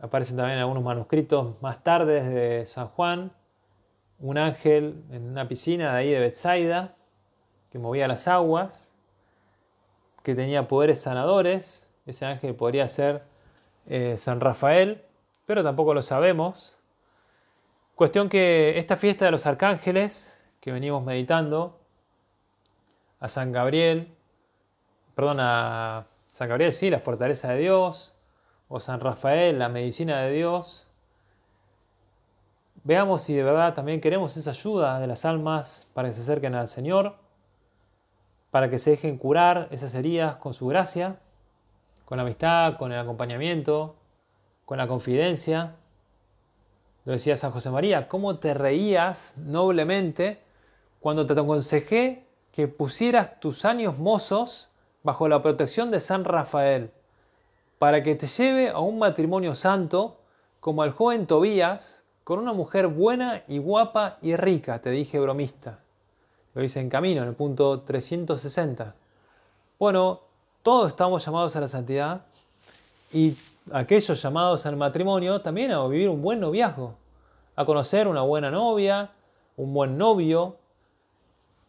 aparecen 0.00 0.36
también 0.36 0.58
algunos 0.58 0.82
manuscritos 0.82 1.54
más 1.62 1.84
tarde 1.84 2.28
de 2.28 2.66
San 2.66 2.88
Juan, 2.88 3.32
un 4.18 4.38
ángel 4.38 5.04
en 5.10 5.28
una 5.28 5.46
piscina 5.46 5.92
de 5.92 5.98
ahí 5.98 6.10
de 6.10 6.18
Bethsaida 6.18 6.96
que 7.70 7.78
movía 7.78 8.08
las 8.08 8.26
aguas, 8.26 8.96
que 10.24 10.34
tenía 10.34 10.66
poderes 10.66 11.00
sanadores, 11.00 11.88
ese 12.06 12.26
ángel 12.26 12.56
podría 12.56 12.88
ser 12.88 13.22
eh, 13.86 14.18
San 14.18 14.40
Rafael, 14.40 15.04
pero 15.46 15.62
tampoco 15.62 15.94
lo 15.94 16.02
sabemos. 16.02 16.78
Cuestión 17.94 18.28
que 18.28 18.78
esta 18.78 18.96
fiesta 18.96 19.26
de 19.26 19.30
los 19.30 19.46
arcángeles 19.46 20.44
que 20.60 20.72
venimos 20.72 21.04
meditando, 21.04 21.78
a 23.20 23.28
San 23.28 23.52
Gabriel, 23.52 24.13
perdón, 25.14 25.38
a 25.40 26.06
San 26.30 26.48
Gabriel 26.48 26.72
sí, 26.72 26.90
la 26.90 27.00
fortaleza 27.00 27.52
de 27.52 27.60
Dios, 27.60 28.14
o 28.68 28.80
San 28.80 29.00
Rafael, 29.00 29.58
la 29.58 29.68
medicina 29.68 30.20
de 30.22 30.32
Dios. 30.32 30.86
Veamos 32.82 33.22
si 33.22 33.34
de 33.34 33.42
verdad 33.42 33.74
también 33.74 34.00
queremos 34.00 34.36
esa 34.36 34.50
ayuda 34.50 35.00
de 35.00 35.06
las 35.06 35.24
almas 35.24 35.88
para 35.94 36.08
que 36.08 36.14
se 36.14 36.22
acerquen 36.22 36.54
al 36.54 36.68
Señor, 36.68 37.16
para 38.50 38.68
que 38.68 38.78
se 38.78 38.90
dejen 38.90 39.18
curar 39.18 39.68
esas 39.70 39.94
heridas 39.94 40.36
con 40.36 40.54
su 40.54 40.66
gracia 40.66 41.18
con 42.04 42.18
la 42.18 42.22
amistad, 42.22 42.76
con 42.76 42.92
el 42.92 42.98
acompañamiento, 42.98 43.96
con 44.64 44.78
la 44.78 44.86
confidencia. 44.86 45.76
Lo 47.04 47.12
decía 47.12 47.36
San 47.36 47.52
José 47.52 47.70
María, 47.70 48.08
¿cómo 48.08 48.38
te 48.38 48.54
reías 48.54 49.36
noblemente 49.38 50.42
cuando 51.00 51.26
te 51.26 51.32
aconsejé 51.32 52.26
que 52.52 52.68
pusieras 52.68 53.40
tus 53.40 53.64
años 53.64 53.98
mozos 53.98 54.68
bajo 55.04 55.28
la 55.28 55.42
protección 55.42 55.90
de 55.90 56.00
San 56.00 56.24
Rafael, 56.24 56.90
para 57.78 58.02
que 58.02 58.16
te 58.16 58.26
lleve 58.26 58.70
a 58.70 58.80
un 58.80 58.98
matrimonio 58.98 59.54
santo 59.54 60.16
como 60.58 60.82
el 60.82 60.90
joven 60.90 61.26
Tobías, 61.26 62.02
con 62.24 62.38
una 62.38 62.54
mujer 62.54 62.88
buena 62.88 63.44
y 63.46 63.58
guapa 63.58 64.16
y 64.22 64.34
rica, 64.34 64.80
te 64.80 64.90
dije 64.90 65.20
bromista. 65.20 65.80
Lo 66.54 66.62
dice 66.62 66.80
en 66.80 66.88
camino, 66.88 67.20
en 67.22 67.28
el 67.28 67.34
punto 67.34 67.82
360. 67.82 68.94
Bueno, 69.78 70.20
todos 70.62 70.88
estamos 70.88 71.22
llamados 71.24 71.54
a 71.54 71.60
la 71.60 71.68
santidad 71.68 72.22
y 73.12 73.36
aquellos 73.72 74.22
llamados 74.22 74.64
al 74.64 74.76
matrimonio 74.76 75.42
también 75.42 75.72
a 75.72 75.86
vivir 75.86 76.08
un 76.08 76.22
buen 76.22 76.40
noviazgo, 76.40 76.94
a 77.56 77.64
conocer 77.66 78.08
una 78.08 78.22
buena 78.22 78.50
novia, 78.50 79.10
un 79.58 79.74
buen 79.74 79.98
novio. 79.98 80.56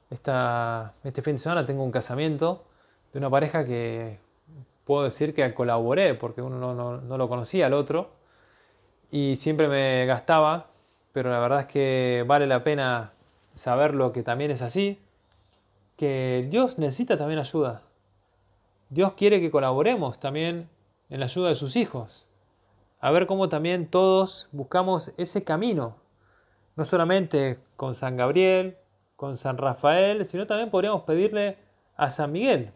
este 0.10 1.22
fin 1.22 1.34
de 1.34 1.40
semana 1.40 1.66
tengo 1.66 1.84
un 1.84 1.92
casamiento 1.92 2.64
de 3.16 3.20
una 3.20 3.30
pareja 3.30 3.66
que 3.66 4.18
puedo 4.84 5.06
decir 5.06 5.34
que 5.34 5.54
colaboré 5.54 6.16
porque 6.16 6.42
uno 6.42 6.60
no, 6.60 7.00
no 7.00 7.18
lo 7.18 7.30
conocía 7.30 7.68
al 7.68 7.74
otro 7.74 8.10
y 9.10 9.38
siempre 9.38 9.70
me 9.70 10.06
gastaba, 10.06 10.68
pero 11.14 11.30
la 11.30 11.40
verdad 11.40 11.62
es 11.62 11.68
que 11.68 12.26
vale 12.28 12.46
la 12.46 12.66
pena 12.66 13.14
saberlo 13.54 14.12
que 14.12 14.22
también 14.22 14.52
es 14.52 14.62
así, 14.62 15.00
que 15.96 16.46
Dios 16.50 16.78
necesita 16.78 17.16
también 17.16 17.40
ayuda. 17.40 17.84
Dios 18.90 19.14
quiere 19.14 19.40
que 19.40 19.50
colaboremos 19.50 20.20
también 20.20 20.68
en 21.10 21.20
la 21.22 21.28
ayuda 21.28 21.48
de 21.48 21.56
sus 21.56 21.78
hijos. 21.78 22.28
A 23.00 23.12
ver 23.12 23.28
cómo 23.28 23.48
también 23.48 23.88
todos 23.88 24.50
buscamos 24.52 25.14
ese 25.16 25.46
camino. 25.46 25.96
No 26.76 26.84
solamente 26.84 27.60
con 27.78 27.96
San 27.96 28.18
Gabriel, 28.18 28.76
con 29.16 29.38
San 29.38 29.58
Rafael, 29.58 30.26
sino 30.26 30.46
también 30.46 30.70
podríamos 30.70 31.04
pedirle 31.04 31.58
a 31.96 32.10
San 32.10 32.34
Miguel. 32.34 32.74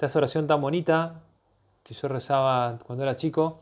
Esta 0.00 0.18
oración 0.18 0.46
tan 0.46 0.60
bonita 0.60 1.22
que 1.82 1.92
yo 1.92 2.06
rezaba 2.06 2.78
cuando 2.86 3.02
era 3.02 3.16
chico. 3.16 3.58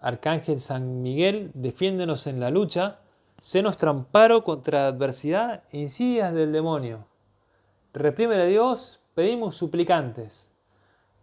Arcángel 0.00 0.60
San 0.60 1.02
Miguel, 1.02 1.50
defiéndenos 1.52 2.28
en 2.28 2.38
la 2.38 2.50
lucha, 2.50 3.00
sé 3.40 3.60
nuestro 3.60 3.90
amparo 3.90 4.44
contra 4.44 4.82
la 4.82 4.88
adversidad 4.88 5.64
e 5.72 5.78
insidias 5.80 6.32
del 6.32 6.52
demonio. 6.52 7.06
Reprímele 7.92 8.44
a 8.44 8.46
Dios, 8.46 9.00
pedimos 9.14 9.56
suplicantes. 9.56 10.52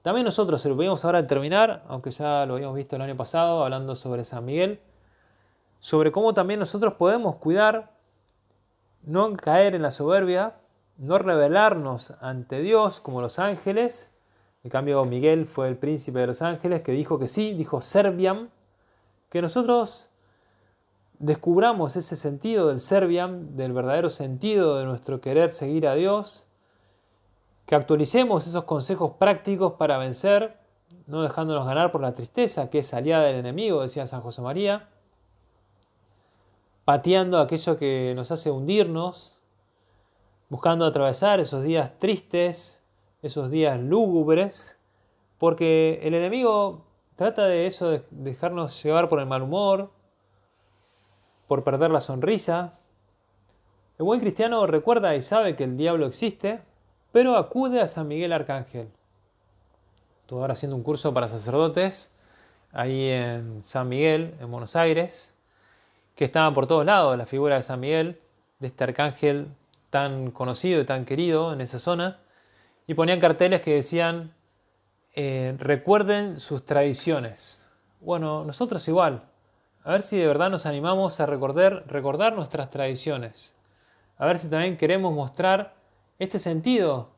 También 0.01 0.25
nosotros 0.25 0.61
se 0.61 0.67
lo 0.67 0.75
pedimos 0.75 1.05
ahora 1.05 1.19
al 1.19 1.27
terminar, 1.27 1.85
aunque 1.87 2.11
ya 2.11 2.45
lo 2.45 2.55
habíamos 2.55 2.75
visto 2.75 2.97
el 2.97 3.01
año 3.03 3.15
pasado, 3.15 3.63
hablando 3.63 3.95
sobre 3.95 4.25
San 4.25 4.43
Miguel, 4.43 4.81
sobre 5.79 6.11
cómo 6.11 6.33
también 6.33 6.59
nosotros 6.59 6.95
podemos 6.95 7.37
cuidar, 7.37 7.93
no 9.03 9.33
caer 9.37 9.75
en 9.75 9.81
la 9.81 9.91
soberbia, 9.91 10.55
no 10.97 11.19
rebelarnos 11.19 12.11
ante 12.19 12.61
Dios 12.61 12.99
como 12.99 13.21
los 13.21 13.39
ángeles. 13.39 14.11
En 14.63 14.69
cambio, 14.69 15.03
Miguel 15.05 15.45
fue 15.45 15.67
el 15.67 15.77
príncipe 15.77 16.19
de 16.19 16.27
los 16.27 16.41
ángeles 16.41 16.81
que 16.81 16.91
dijo 16.91 17.19
que 17.19 17.27
sí, 17.27 17.53
dijo 17.53 17.81
serviam, 17.81 18.49
que 19.29 19.41
nosotros 19.41 20.09
descubramos 21.19 21.95
ese 21.95 22.15
sentido 22.15 22.67
del 22.67 22.79
serviam, 22.79 23.55
del 23.55 23.73
verdadero 23.73 24.09
sentido 24.09 24.77
de 24.77 24.85
nuestro 24.85 25.21
querer 25.21 25.49
seguir 25.49 25.87
a 25.87 25.95
Dios 25.95 26.47
que 27.67 27.75
actualicemos 27.75 28.47
esos 28.47 28.63
consejos 28.63 29.13
prácticos 29.19 29.73
para 29.73 29.97
vencer, 29.97 30.57
no 31.05 31.21
dejándonos 31.21 31.67
ganar 31.67 31.91
por 31.91 32.01
la 32.01 32.15
tristeza, 32.15 32.69
que 32.69 32.79
es 32.79 32.93
aliada 32.93 33.25
del 33.25 33.35
enemigo, 33.35 33.81
decía 33.81 34.07
San 34.07 34.21
José 34.21 34.41
María, 34.41 34.87
pateando 36.85 37.39
aquello 37.41 37.77
que 37.77 38.13
nos 38.15 38.31
hace 38.31 38.51
hundirnos, 38.51 39.37
buscando 40.47 40.85
atravesar 40.85 41.41
esos 41.41 41.63
días 41.63 41.99
tristes, 41.99 42.76
esos 43.27 43.51
días 43.51 43.79
lúgubres, 43.79 44.77
porque 45.37 45.99
el 46.03 46.13
enemigo 46.13 46.85
trata 47.15 47.45
de 47.45 47.67
eso, 47.67 47.89
de 47.89 48.03
dejarnos 48.11 48.81
llevar 48.83 49.07
por 49.07 49.19
el 49.19 49.25
mal 49.25 49.43
humor, 49.43 49.91
por 51.47 51.63
perder 51.63 51.91
la 51.91 51.99
sonrisa. 51.99 52.73
El 53.97 54.05
buen 54.05 54.19
cristiano 54.19 54.65
recuerda 54.67 55.15
y 55.15 55.21
sabe 55.21 55.55
que 55.55 55.63
el 55.63 55.77
diablo 55.77 56.07
existe, 56.07 56.61
pero 57.11 57.37
acude 57.37 57.81
a 57.81 57.87
San 57.87 58.07
Miguel 58.07 58.33
Arcángel. 58.33 58.89
Estuve 60.21 60.41
ahora 60.41 60.53
haciendo 60.53 60.75
un 60.75 60.83
curso 60.83 61.13
para 61.13 61.27
sacerdotes 61.27 62.11
ahí 62.73 63.09
en 63.09 63.63
San 63.63 63.89
Miguel, 63.89 64.35
en 64.39 64.51
Buenos 64.51 64.75
Aires, 64.75 65.35
que 66.15 66.25
estaba 66.25 66.53
por 66.53 66.67
todos 66.67 66.85
lados 66.85 67.17
la 67.17 67.25
figura 67.25 67.55
de 67.55 67.61
San 67.61 67.79
Miguel, 67.79 68.19
de 68.59 68.67
este 68.67 68.83
arcángel 68.83 69.47
tan 69.89 70.31
conocido 70.31 70.81
y 70.81 70.85
tan 70.85 71.05
querido 71.05 71.53
en 71.53 71.61
esa 71.61 71.79
zona, 71.79 72.19
y 72.87 72.93
ponían 72.93 73.19
carteles 73.19 73.61
que 73.61 73.73
decían, 73.73 74.33
eh, 75.13 75.55
recuerden 75.59 76.39
sus 76.39 76.63
tradiciones. 76.63 77.67
Bueno, 77.99 78.45
nosotros 78.45 78.87
igual, 78.87 79.29
a 79.83 79.91
ver 79.91 80.01
si 80.01 80.17
de 80.17 80.25
verdad 80.25 80.49
nos 80.49 80.65
animamos 80.65 81.19
a 81.19 81.25
recordar, 81.25 81.83
recordar 81.87 82.33
nuestras 82.33 82.69
tradiciones, 82.69 83.55
a 84.17 84.25
ver 84.25 84.39
si 84.39 84.49
también 84.49 84.77
queremos 84.77 85.13
mostrar 85.13 85.75
este 86.17 86.39
sentido 86.39 87.09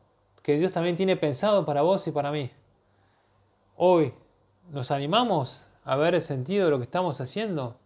que 0.42 0.58
Dios 0.58 0.72
también 0.72 0.98
tiene 0.98 1.16
pensado 1.16 1.66
para 1.66 1.84
vos 1.84 2.08
y 2.08 2.12
para 2.12 2.32
mí. 2.32 2.52
Hoy 3.76 4.14
nos 4.72 4.92
animamos 4.92 5.68
a 5.84 5.96
ver 5.96 6.16
el 6.16 6.22
sentido 6.22 6.66
de 6.66 6.72
lo 6.72 6.78
que 6.78 6.84
estamos 6.84 7.22
haciendo. 7.22 7.78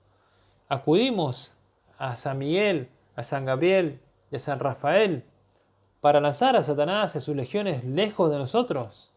Acudimos 0.70 1.56
a 1.98 2.16
San 2.16 2.38
Miguel, 2.38 2.90
a 3.16 3.24
San 3.24 3.46
Gabriel 3.46 4.00
y 4.32 4.38
a 4.38 4.40
San 4.40 4.60
Rafael 4.60 5.26
para 6.04 6.20
lanzar 6.20 6.58
a 6.58 6.62
Satanás 6.62 7.16
y 7.16 7.20
a 7.20 7.22
sus 7.22 7.34
legiones 7.34 7.86
lejos 7.86 8.30
de 8.30 8.38
nosotros. 8.38 9.10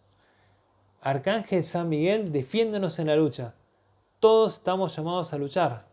Arcángel 1.01 1.65
San 1.65 1.89
Miguel, 1.89 2.31
defiéndonos 2.31 3.01
en 3.01 3.09
la 3.09 3.17
lucha. 3.17 3.55
Todos 4.21 4.53
estamos 4.53 4.95
llamados 4.95 5.33
a 5.33 5.39
luchar. 5.39 5.89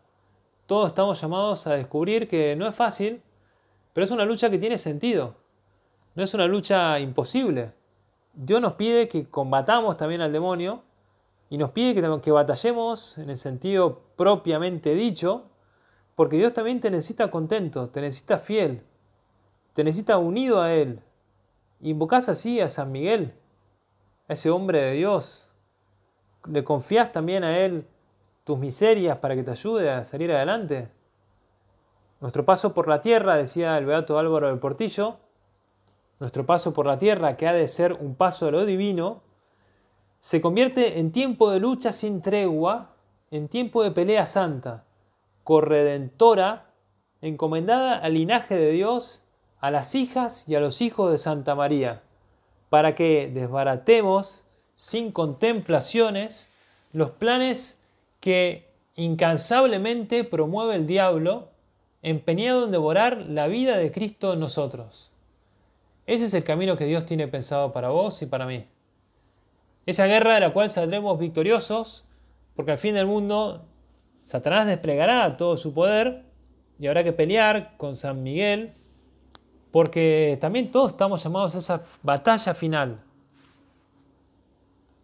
Todos 0.66 0.86
estamos 0.90 1.20
llamados 1.20 1.66
a 1.66 1.74
descubrir 1.74 2.28
que 2.28 2.54
no 2.54 2.68
es 2.68 2.76
fácil, 2.76 3.20
pero 3.92 4.04
es 4.04 4.12
una 4.12 4.24
lucha 4.24 4.48
que 4.50 4.58
tiene 4.60 4.78
sentido. 4.78 5.34
No 6.14 6.22
es 6.22 6.32
una 6.32 6.46
lucha 6.46 7.00
imposible. 7.00 7.72
Dios 8.32 8.60
nos 8.60 8.74
pide 8.74 9.08
que 9.08 9.28
combatamos 9.28 9.96
también 9.96 10.20
al 10.20 10.32
demonio 10.32 10.84
y 11.50 11.58
nos 11.58 11.72
pide 11.72 11.96
que, 11.96 12.20
que 12.22 12.30
batallemos 12.30 13.18
en 13.18 13.30
el 13.30 13.36
sentido 13.36 14.00
propiamente 14.14 14.94
dicho, 14.94 15.50
porque 16.14 16.36
Dios 16.36 16.52
también 16.52 16.78
te 16.78 16.88
necesita 16.88 17.32
contento, 17.32 17.88
te 17.88 18.00
necesita 18.00 18.38
fiel. 18.38 18.84
Te 19.74 19.84
necesita 19.84 20.18
unido 20.18 20.62
a 20.62 20.72
Él. 20.72 21.00
Invocás 21.80 22.28
así 22.28 22.60
a 22.60 22.70
San 22.70 22.90
Miguel, 22.90 23.34
a 24.28 24.32
ese 24.32 24.50
hombre 24.50 24.80
de 24.80 24.92
Dios. 24.92 25.46
Le 26.46 26.64
confías 26.64 27.12
también 27.12 27.44
a 27.44 27.58
Él 27.58 27.86
tus 28.44 28.58
miserias 28.58 29.18
para 29.18 29.34
que 29.34 29.42
te 29.42 29.50
ayude 29.50 29.90
a 29.90 30.04
salir 30.04 30.32
adelante. 30.32 30.88
Nuestro 32.20 32.44
paso 32.44 32.72
por 32.72 32.88
la 32.88 33.00
tierra, 33.00 33.36
decía 33.36 33.76
el 33.76 33.86
beato 33.86 34.18
Álvaro 34.18 34.48
del 34.48 34.58
Portillo, 34.58 35.18
nuestro 36.20 36.46
paso 36.46 36.72
por 36.72 36.86
la 36.86 36.98
tierra, 36.98 37.36
que 37.36 37.48
ha 37.48 37.52
de 37.52 37.68
ser 37.68 37.94
un 37.94 38.14
paso 38.14 38.46
de 38.46 38.52
lo 38.52 38.64
divino, 38.64 39.22
se 40.20 40.40
convierte 40.40 41.00
en 41.00 41.12
tiempo 41.12 41.50
de 41.50 41.60
lucha 41.60 41.92
sin 41.92 42.22
tregua, 42.22 42.92
en 43.30 43.48
tiempo 43.48 43.82
de 43.82 43.90
pelea 43.90 44.26
santa, 44.26 44.84
corredentora, 45.42 46.70
encomendada 47.20 47.98
al 47.98 48.14
linaje 48.14 48.56
de 48.56 48.70
Dios, 48.70 49.23
a 49.64 49.70
las 49.70 49.94
hijas 49.94 50.46
y 50.46 50.56
a 50.56 50.60
los 50.60 50.82
hijos 50.82 51.10
de 51.10 51.16
Santa 51.16 51.54
María, 51.54 52.02
para 52.68 52.94
que 52.94 53.30
desbaratemos 53.32 54.44
sin 54.74 55.10
contemplaciones 55.10 56.52
los 56.92 57.12
planes 57.12 57.82
que 58.20 58.68
incansablemente 58.94 60.22
promueve 60.22 60.74
el 60.74 60.86
diablo, 60.86 61.48
empeñado 62.02 62.66
en 62.66 62.72
devorar 62.72 63.16
la 63.26 63.46
vida 63.46 63.78
de 63.78 63.90
Cristo 63.90 64.34
en 64.34 64.40
nosotros. 64.40 65.14
Ese 66.04 66.26
es 66.26 66.34
el 66.34 66.44
camino 66.44 66.76
que 66.76 66.84
Dios 66.84 67.06
tiene 67.06 67.26
pensado 67.26 67.72
para 67.72 67.88
vos 67.88 68.20
y 68.20 68.26
para 68.26 68.44
mí. 68.44 68.66
Esa 69.86 70.04
guerra 70.04 70.34
de 70.34 70.40
la 70.40 70.52
cual 70.52 70.68
saldremos 70.68 71.18
victoriosos, 71.18 72.04
porque 72.54 72.72
al 72.72 72.78
fin 72.78 72.96
del 72.96 73.06
mundo 73.06 73.64
Satanás 74.24 74.66
desplegará 74.66 75.38
todo 75.38 75.56
su 75.56 75.72
poder 75.72 76.22
y 76.78 76.86
habrá 76.86 77.02
que 77.02 77.14
pelear 77.14 77.78
con 77.78 77.96
San 77.96 78.22
Miguel, 78.22 78.74
porque 79.74 80.38
también 80.40 80.70
todos 80.70 80.92
estamos 80.92 81.24
llamados 81.24 81.56
a 81.56 81.58
esa 81.58 81.82
batalla 82.04 82.54
final. 82.54 83.00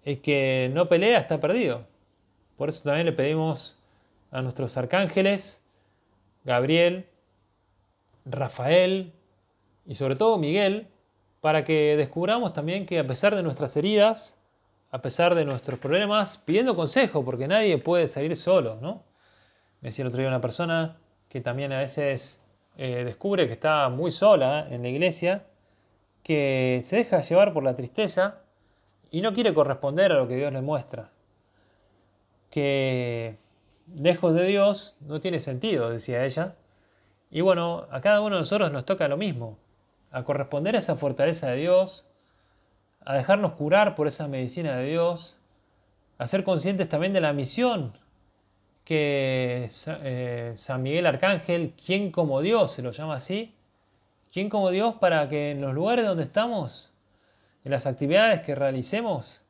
El 0.05 0.21
que 0.21 0.71
no 0.73 0.89
pelea 0.89 1.19
está 1.19 1.41
perdido. 1.41 1.89
Por 2.57 2.69
eso 2.69 2.85
también 2.85 3.05
le 3.05 3.11
pedimos 3.11 3.77
a 4.31 4.43
nuestros 4.43 4.77
arcángeles, 4.77 5.67
Gabriel, 6.45 7.09
Rafael 8.25 9.13
y 9.87 9.95
sobre 9.95 10.15
todo 10.15 10.39
Miguel, 10.39 10.87
para 11.41 11.65
que 11.65 11.97
descubramos 11.97 12.53
también 12.53 12.87
que 12.87 13.01
a 13.01 13.07
pesar 13.09 13.35
de 13.35 13.43
nuestras 13.43 13.77
heridas, 13.77 14.39
a 14.93 15.03
pesar 15.03 15.35
de 15.35 15.45
nuestros 15.45 15.81
problemas, 15.81 16.37
pidiendo 16.37 16.77
consejo, 16.77 17.25
porque 17.25 17.49
nadie 17.49 17.77
puede 17.79 18.07
salir 18.07 18.37
solo, 18.37 18.79
¿no? 18.81 19.03
Me 19.81 19.89
decía 19.89 20.05
el 20.05 20.11
otro 20.11 20.21
día 20.21 20.29
una 20.29 20.41
persona 20.41 20.97
que 21.29 21.41
también 21.41 21.73
a 21.73 21.81
veces 21.81 22.41
eh, 22.77 23.05
descubre 23.05 23.47
que 23.47 23.53
está 23.53 23.89
muy 23.89 24.13
sola 24.13 24.67
en 24.71 24.83
la 24.83 24.89
iglesia, 24.89 25.45
que 26.23 26.81
se 26.83 26.97
deja 26.97 27.21
llevar 27.21 27.53
por 27.53 27.63
la 27.63 27.77
tristeza 27.77 28.43
y 29.11 29.21
no 29.21 29.33
quiere 29.33 29.55
corresponder 29.55 30.13
a 30.13 30.17
lo 30.17 30.29
que 30.29 30.37
Dios 30.37 30.53
le 30.53 30.61
muestra 30.61 31.11
que 32.51 33.39
lejos 33.97 34.35
de 34.35 34.45
Dios 34.45 34.97
no 35.01 35.21
tiene 35.21 35.41
sentido, 35.41 35.89
decía 35.89 36.25
ella. 36.25 36.57
Y 37.31 37.41
bueno, 37.41 37.87
a 37.91 38.01
cada 38.01 38.21
uno 38.21 38.37
de 38.37 38.43
nosotros 38.43 38.73
nos 38.73 38.85
toca 38.85 39.09
lo 39.09 39.17
mismo, 39.17 39.57
a 40.11 40.25
corresponder 40.25 40.75
a 40.75 40.79
esa 40.79 40.97
fortaleza 40.97 41.49
de 41.51 41.57
Dios, 41.57 42.07
a 43.05 43.15
dejarnos 43.15 43.53
curar 43.53 43.95
por 43.95 44.09
esa 44.09 44.29
medicina 44.29 44.77
de 44.77 44.91
Dios, 44.91 45.39
a 46.19 46.27
ser 46.27 46.45
conscientes 46.45 46.89
también 46.89 47.13
de 47.13 47.21
la 47.21 47.33
misión 47.33 47.97
que 48.91 49.71
eh, 50.03 50.53
San 50.57 50.83
Miguel 50.83 51.07
Arcángel, 51.07 51.75
quien 51.75 52.11
como 52.11 52.41
Dios, 52.41 52.73
se 52.73 52.83
lo 52.83 52.91
llama 52.91 53.15
así, 53.15 53.55
quien 54.33 54.49
como 54.49 54.71
Dios 54.71 54.97
para 54.97 55.29
que 55.29 55.53
en 55.53 55.61
los 55.61 55.73
lugares 55.75 56.05
donde 56.05 56.25
estamos, 56.25 56.93
en 57.63 57.71
las 57.71 57.87
actividades 57.87 58.41
que 58.41 58.57
realicemos, 58.57 59.43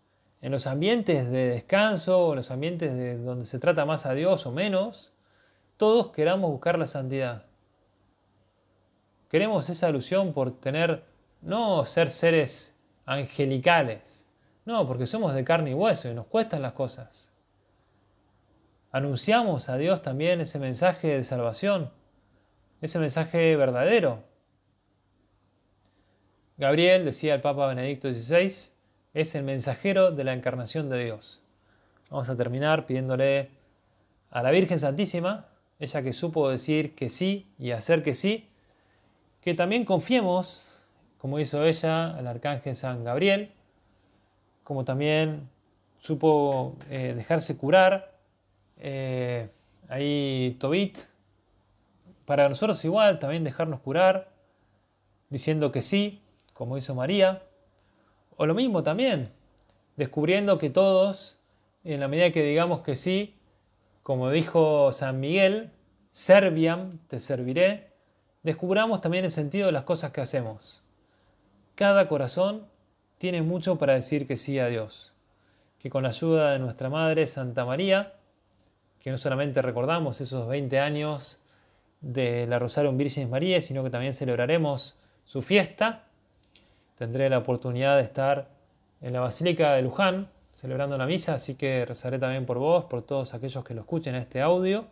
en 0.42 0.52
los 0.52 0.66
ambientes 0.66 1.30
de 1.30 1.48
descanso, 1.48 2.32
en 2.32 2.36
los 2.36 2.50
ambientes 2.50 2.92
de 2.92 3.16
donde 3.16 3.46
se 3.46 3.58
trata 3.58 3.86
más 3.86 4.04
a 4.04 4.12
Dios 4.12 4.44
o 4.44 4.52
menos, 4.52 5.14
todos 5.78 6.12
queramos 6.12 6.50
buscar 6.50 6.78
la 6.78 6.86
santidad. 6.86 7.46
Queremos 9.30 9.70
esa 9.70 9.86
alusión 9.86 10.34
por 10.34 10.60
tener, 10.60 11.02
no 11.40 11.86
ser 11.86 12.10
seres 12.10 12.78
angelicales, 13.06 14.28
no, 14.66 14.86
porque 14.86 15.06
somos 15.06 15.32
de 15.32 15.44
carne 15.44 15.70
y 15.70 15.74
hueso 15.74 16.10
y 16.10 16.14
nos 16.14 16.26
cuestan 16.26 16.60
las 16.60 16.74
cosas. 16.74 17.32
Anunciamos 18.92 19.68
a 19.68 19.76
Dios 19.76 20.02
también 20.02 20.40
ese 20.40 20.58
mensaje 20.58 21.08
de 21.08 21.24
salvación, 21.24 21.90
ese 22.80 22.98
mensaje 22.98 23.54
verdadero. 23.54 24.24
Gabriel, 26.56 27.04
decía 27.04 27.34
el 27.34 27.40
Papa 27.40 27.68
Benedicto 27.68 28.12
XVI, 28.12 28.72
es 29.14 29.34
el 29.34 29.44
mensajero 29.44 30.10
de 30.10 30.24
la 30.24 30.32
encarnación 30.32 30.90
de 30.90 31.04
Dios. 31.04 31.40
Vamos 32.10 32.28
a 32.28 32.36
terminar 32.36 32.86
pidiéndole 32.86 33.50
a 34.30 34.42
la 34.42 34.50
Virgen 34.50 34.78
Santísima, 34.78 35.46
ella 35.78 36.02
que 36.02 36.12
supo 36.12 36.50
decir 36.50 36.94
que 36.94 37.10
sí 37.10 37.46
y 37.58 37.70
hacer 37.70 38.02
que 38.02 38.14
sí, 38.14 38.48
que 39.40 39.54
también 39.54 39.84
confiemos, 39.84 40.78
como 41.18 41.38
hizo 41.38 41.64
ella, 41.64 42.16
al 42.16 42.26
Arcángel 42.26 42.74
San 42.74 43.04
Gabriel, 43.04 43.52
como 44.64 44.84
también 44.84 45.48
supo 46.00 46.76
eh, 46.90 47.14
dejarse 47.14 47.56
curar, 47.56 48.09
eh, 48.80 49.50
ahí 49.88 50.56
Tobit, 50.58 50.98
para 52.24 52.48
nosotros 52.48 52.84
igual, 52.84 53.18
también 53.18 53.44
dejarnos 53.44 53.80
curar, 53.80 54.32
diciendo 55.28 55.72
que 55.72 55.82
sí, 55.82 56.22
como 56.54 56.76
hizo 56.76 56.94
María. 56.94 57.42
O 58.36 58.46
lo 58.46 58.54
mismo 58.54 58.82
también, 58.82 59.30
descubriendo 59.96 60.58
que 60.58 60.70
todos, 60.70 61.38
en 61.84 62.00
la 62.00 62.08
medida 62.08 62.32
que 62.32 62.42
digamos 62.42 62.80
que 62.80 62.96
sí, 62.96 63.34
como 64.02 64.30
dijo 64.30 64.92
San 64.92 65.20
Miguel, 65.20 65.70
serviam, 66.10 66.98
te 67.08 67.20
serviré, 67.20 67.92
descubramos 68.42 69.00
también 69.00 69.24
el 69.24 69.30
sentido 69.30 69.66
de 69.66 69.72
las 69.72 69.84
cosas 69.84 70.12
que 70.12 70.20
hacemos. 70.20 70.82
Cada 71.74 72.08
corazón 72.08 72.66
tiene 73.18 73.42
mucho 73.42 73.76
para 73.76 73.94
decir 73.94 74.26
que 74.26 74.36
sí 74.36 74.58
a 74.58 74.66
Dios. 74.66 75.14
Que 75.78 75.90
con 75.90 76.02
la 76.02 76.10
ayuda 76.10 76.52
de 76.52 76.58
nuestra 76.58 76.90
Madre 76.90 77.26
Santa 77.26 77.64
María, 77.64 78.14
que 79.00 79.10
no 79.10 79.18
solamente 79.18 79.62
recordamos 79.62 80.20
esos 80.20 80.46
20 80.46 80.78
años 80.78 81.40
de 82.00 82.46
la 82.46 82.58
Rosario 82.58 82.92
Virgen 82.92 83.30
María, 83.30 83.60
sino 83.60 83.82
que 83.82 83.90
también 83.90 84.12
celebraremos 84.12 84.96
su 85.24 85.42
fiesta, 85.42 86.04
tendré 86.96 87.28
la 87.30 87.38
oportunidad 87.38 87.96
de 87.96 88.02
estar 88.02 88.48
en 89.00 89.12
la 89.12 89.20
Basílica 89.20 89.74
de 89.74 89.82
Luján 89.82 90.28
celebrando 90.52 90.96
la 90.96 91.06
misa, 91.06 91.34
así 91.34 91.54
que 91.54 91.86
rezaré 91.86 92.18
también 92.18 92.44
por 92.44 92.58
vos, 92.58 92.84
por 92.84 93.02
todos 93.02 93.32
aquellos 93.34 93.64
que 93.64 93.74
lo 93.74 93.82
escuchen 93.82 94.14
este 94.14 94.42
audio 94.42 94.86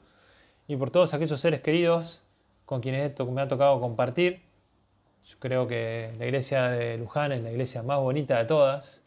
y 0.67 0.77
por 0.77 0.91
todos 0.91 1.13
aquellos 1.15 1.41
seres 1.41 1.61
queridos 1.61 2.23
con 2.65 2.81
quienes 2.81 3.13
me 3.21 3.43
ha 3.43 3.49
tocado 3.49 3.81
compartir. 3.81 4.43
Creo 5.39 5.67
que 5.67 6.15
la 6.19 6.25
iglesia 6.25 6.69
de 6.69 6.97
Luján 6.97 7.33
es 7.33 7.43
la 7.43 7.51
iglesia 7.51 7.83
más 7.83 7.99
bonita 7.99 8.39
de 8.39 8.47
todas 8.47 9.05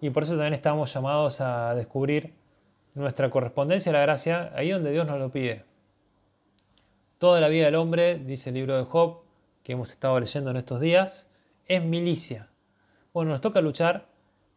y 0.00 0.08
por 0.10 0.22
eso 0.22 0.32
también 0.32 0.54
estamos 0.54 0.92
llamados 0.92 1.40
a 1.40 1.74
descubrir 1.74 2.32
nuestra 2.96 3.30
correspondencia 3.30 3.90
a 3.90 3.92
la 3.92 4.00
gracia 4.00 4.50
ahí 4.54 4.70
donde 4.70 4.90
Dios 4.90 5.06
nos 5.06 5.18
lo 5.18 5.30
pide. 5.30 5.64
Toda 7.18 7.40
la 7.40 7.48
vida 7.48 7.66
del 7.66 7.74
hombre, 7.74 8.18
dice 8.18 8.50
el 8.50 8.54
libro 8.54 8.76
de 8.76 8.84
Job, 8.84 9.20
que 9.62 9.72
hemos 9.72 9.92
estado 9.92 10.18
leyendo 10.18 10.50
en 10.50 10.56
estos 10.56 10.80
días, 10.80 11.30
es 11.66 11.82
milicia. 11.84 12.48
Bueno, 13.12 13.30
nos 13.30 13.40
toca 13.40 13.60
luchar, 13.60 14.06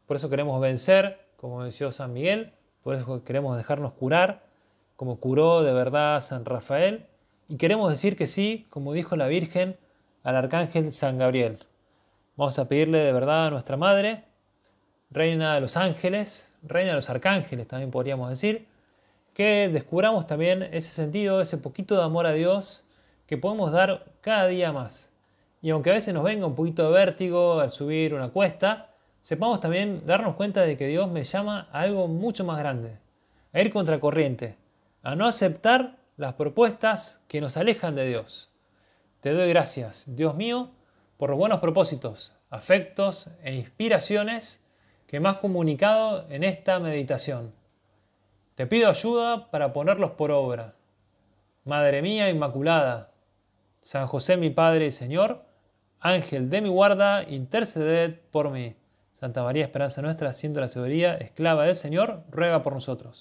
por 0.05 0.15
eso 0.15 0.29
queremos 0.29 0.59
vencer, 0.61 1.19
como 1.35 1.63
decía 1.63 1.91
San 1.91 2.13
Miguel, 2.13 2.53
por 2.81 2.95
eso 2.95 3.23
queremos 3.23 3.57
dejarnos 3.57 3.93
curar, 3.93 4.43
como 4.95 5.19
curó 5.19 5.61
de 5.61 5.73
verdad 5.73 6.21
San 6.21 6.45
Rafael, 6.45 7.07
y 7.49 7.57
queremos 7.57 7.89
decir 7.89 8.15
que 8.15 8.27
sí, 8.27 8.67
como 8.69 8.93
dijo 8.93 9.15
la 9.15 9.27
Virgen 9.27 9.77
al 10.23 10.35
Arcángel 10.35 10.91
San 10.91 11.17
Gabriel. 11.17 11.59
Vamos 12.37 12.57
a 12.57 12.69
pedirle 12.69 12.99
de 12.99 13.11
verdad 13.11 13.47
a 13.47 13.49
nuestra 13.49 13.75
Madre, 13.75 14.23
Reina 15.11 15.55
de 15.55 15.61
los 15.61 15.75
Ángeles, 15.75 16.53
Reina 16.61 16.91
de 16.91 16.97
los 16.97 17.09
Arcángeles 17.09 17.67
también 17.67 17.89
podríamos 17.89 18.29
decir, 18.29 18.67
que 19.33 19.69
descubramos 19.71 20.27
también 20.27 20.63
ese 20.63 20.91
sentido, 20.91 21.41
ese 21.41 21.57
poquito 21.57 21.95
de 21.95 22.03
amor 22.03 22.27
a 22.27 22.33
Dios 22.33 22.83
que 23.25 23.37
podemos 23.37 23.71
dar 23.71 24.05
cada 24.21 24.47
día 24.47 24.71
más. 24.71 25.11
Y 25.61 25.71
aunque 25.71 25.89
a 25.89 25.93
veces 25.93 26.13
nos 26.13 26.23
venga 26.23 26.45
un 26.45 26.55
poquito 26.55 26.83
de 26.83 26.97
vértigo 26.97 27.59
al 27.59 27.69
subir 27.69 28.13
una 28.13 28.29
cuesta, 28.29 28.89
sepamos 29.21 29.59
también 29.59 30.05
darnos 30.05 30.35
cuenta 30.35 30.61
de 30.61 30.77
que 30.77 30.87
Dios 30.87 31.09
me 31.09 31.23
llama 31.23 31.69
a 31.71 31.81
algo 31.81 32.07
mucho 32.07 32.45
más 32.45 32.59
grande, 32.59 32.97
a 33.51 33.61
ir 33.61 33.71
contracorriente, 33.71 34.57
a 35.01 35.15
no 35.15 35.25
aceptar 35.25 35.97
las 36.17 36.33
propuestas 36.33 37.23
que 37.27 37.41
nos 37.41 37.57
alejan 37.57 37.95
de 37.95 38.07
Dios. 38.07 38.51
Te 39.21 39.33
doy 39.33 39.49
gracias, 39.49 40.03
Dios 40.07 40.35
mío, 40.35 40.69
por 41.17 41.31
los 41.31 41.39
buenos 41.39 41.59
propósitos, 41.59 42.35
afectos 42.49 43.31
e 43.43 43.55
inspiraciones 43.55 44.65
que 45.09 45.19
me 45.19 45.27
has 45.27 45.37
comunicado 45.37 46.27
en 46.29 46.43
esta 46.43 46.79
meditación. 46.79 47.51
Te 48.53 48.67
pido 48.67 48.87
ayuda 48.87 49.49
para 49.49 49.73
ponerlos 49.73 50.11
por 50.11 50.29
obra. 50.29 50.75
Madre 51.65 52.03
mía 52.03 52.29
Inmaculada, 52.29 53.09
San 53.81 54.05
José 54.05 54.37
mi 54.37 54.51
Padre 54.51 54.85
y 54.85 54.91
Señor, 54.91 55.45
Ángel 55.99 56.51
de 56.51 56.61
mi 56.61 56.69
guarda, 56.69 57.23
interceded 57.23 58.19
por 58.29 58.51
mí. 58.51 58.75
Santa 59.13 59.41
María, 59.41 59.63
esperanza 59.63 60.03
nuestra, 60.03 60.31
siendo 60.31 60.61
la 60.61 60.69
sabiduría, 60.69 61.15
esclava 61.15 61.63
del 61.63 61.75
Señor, 61.75 62.21
ruega 62.29 62.61
por 62.61 62.73
nosotros. 62.73 63.17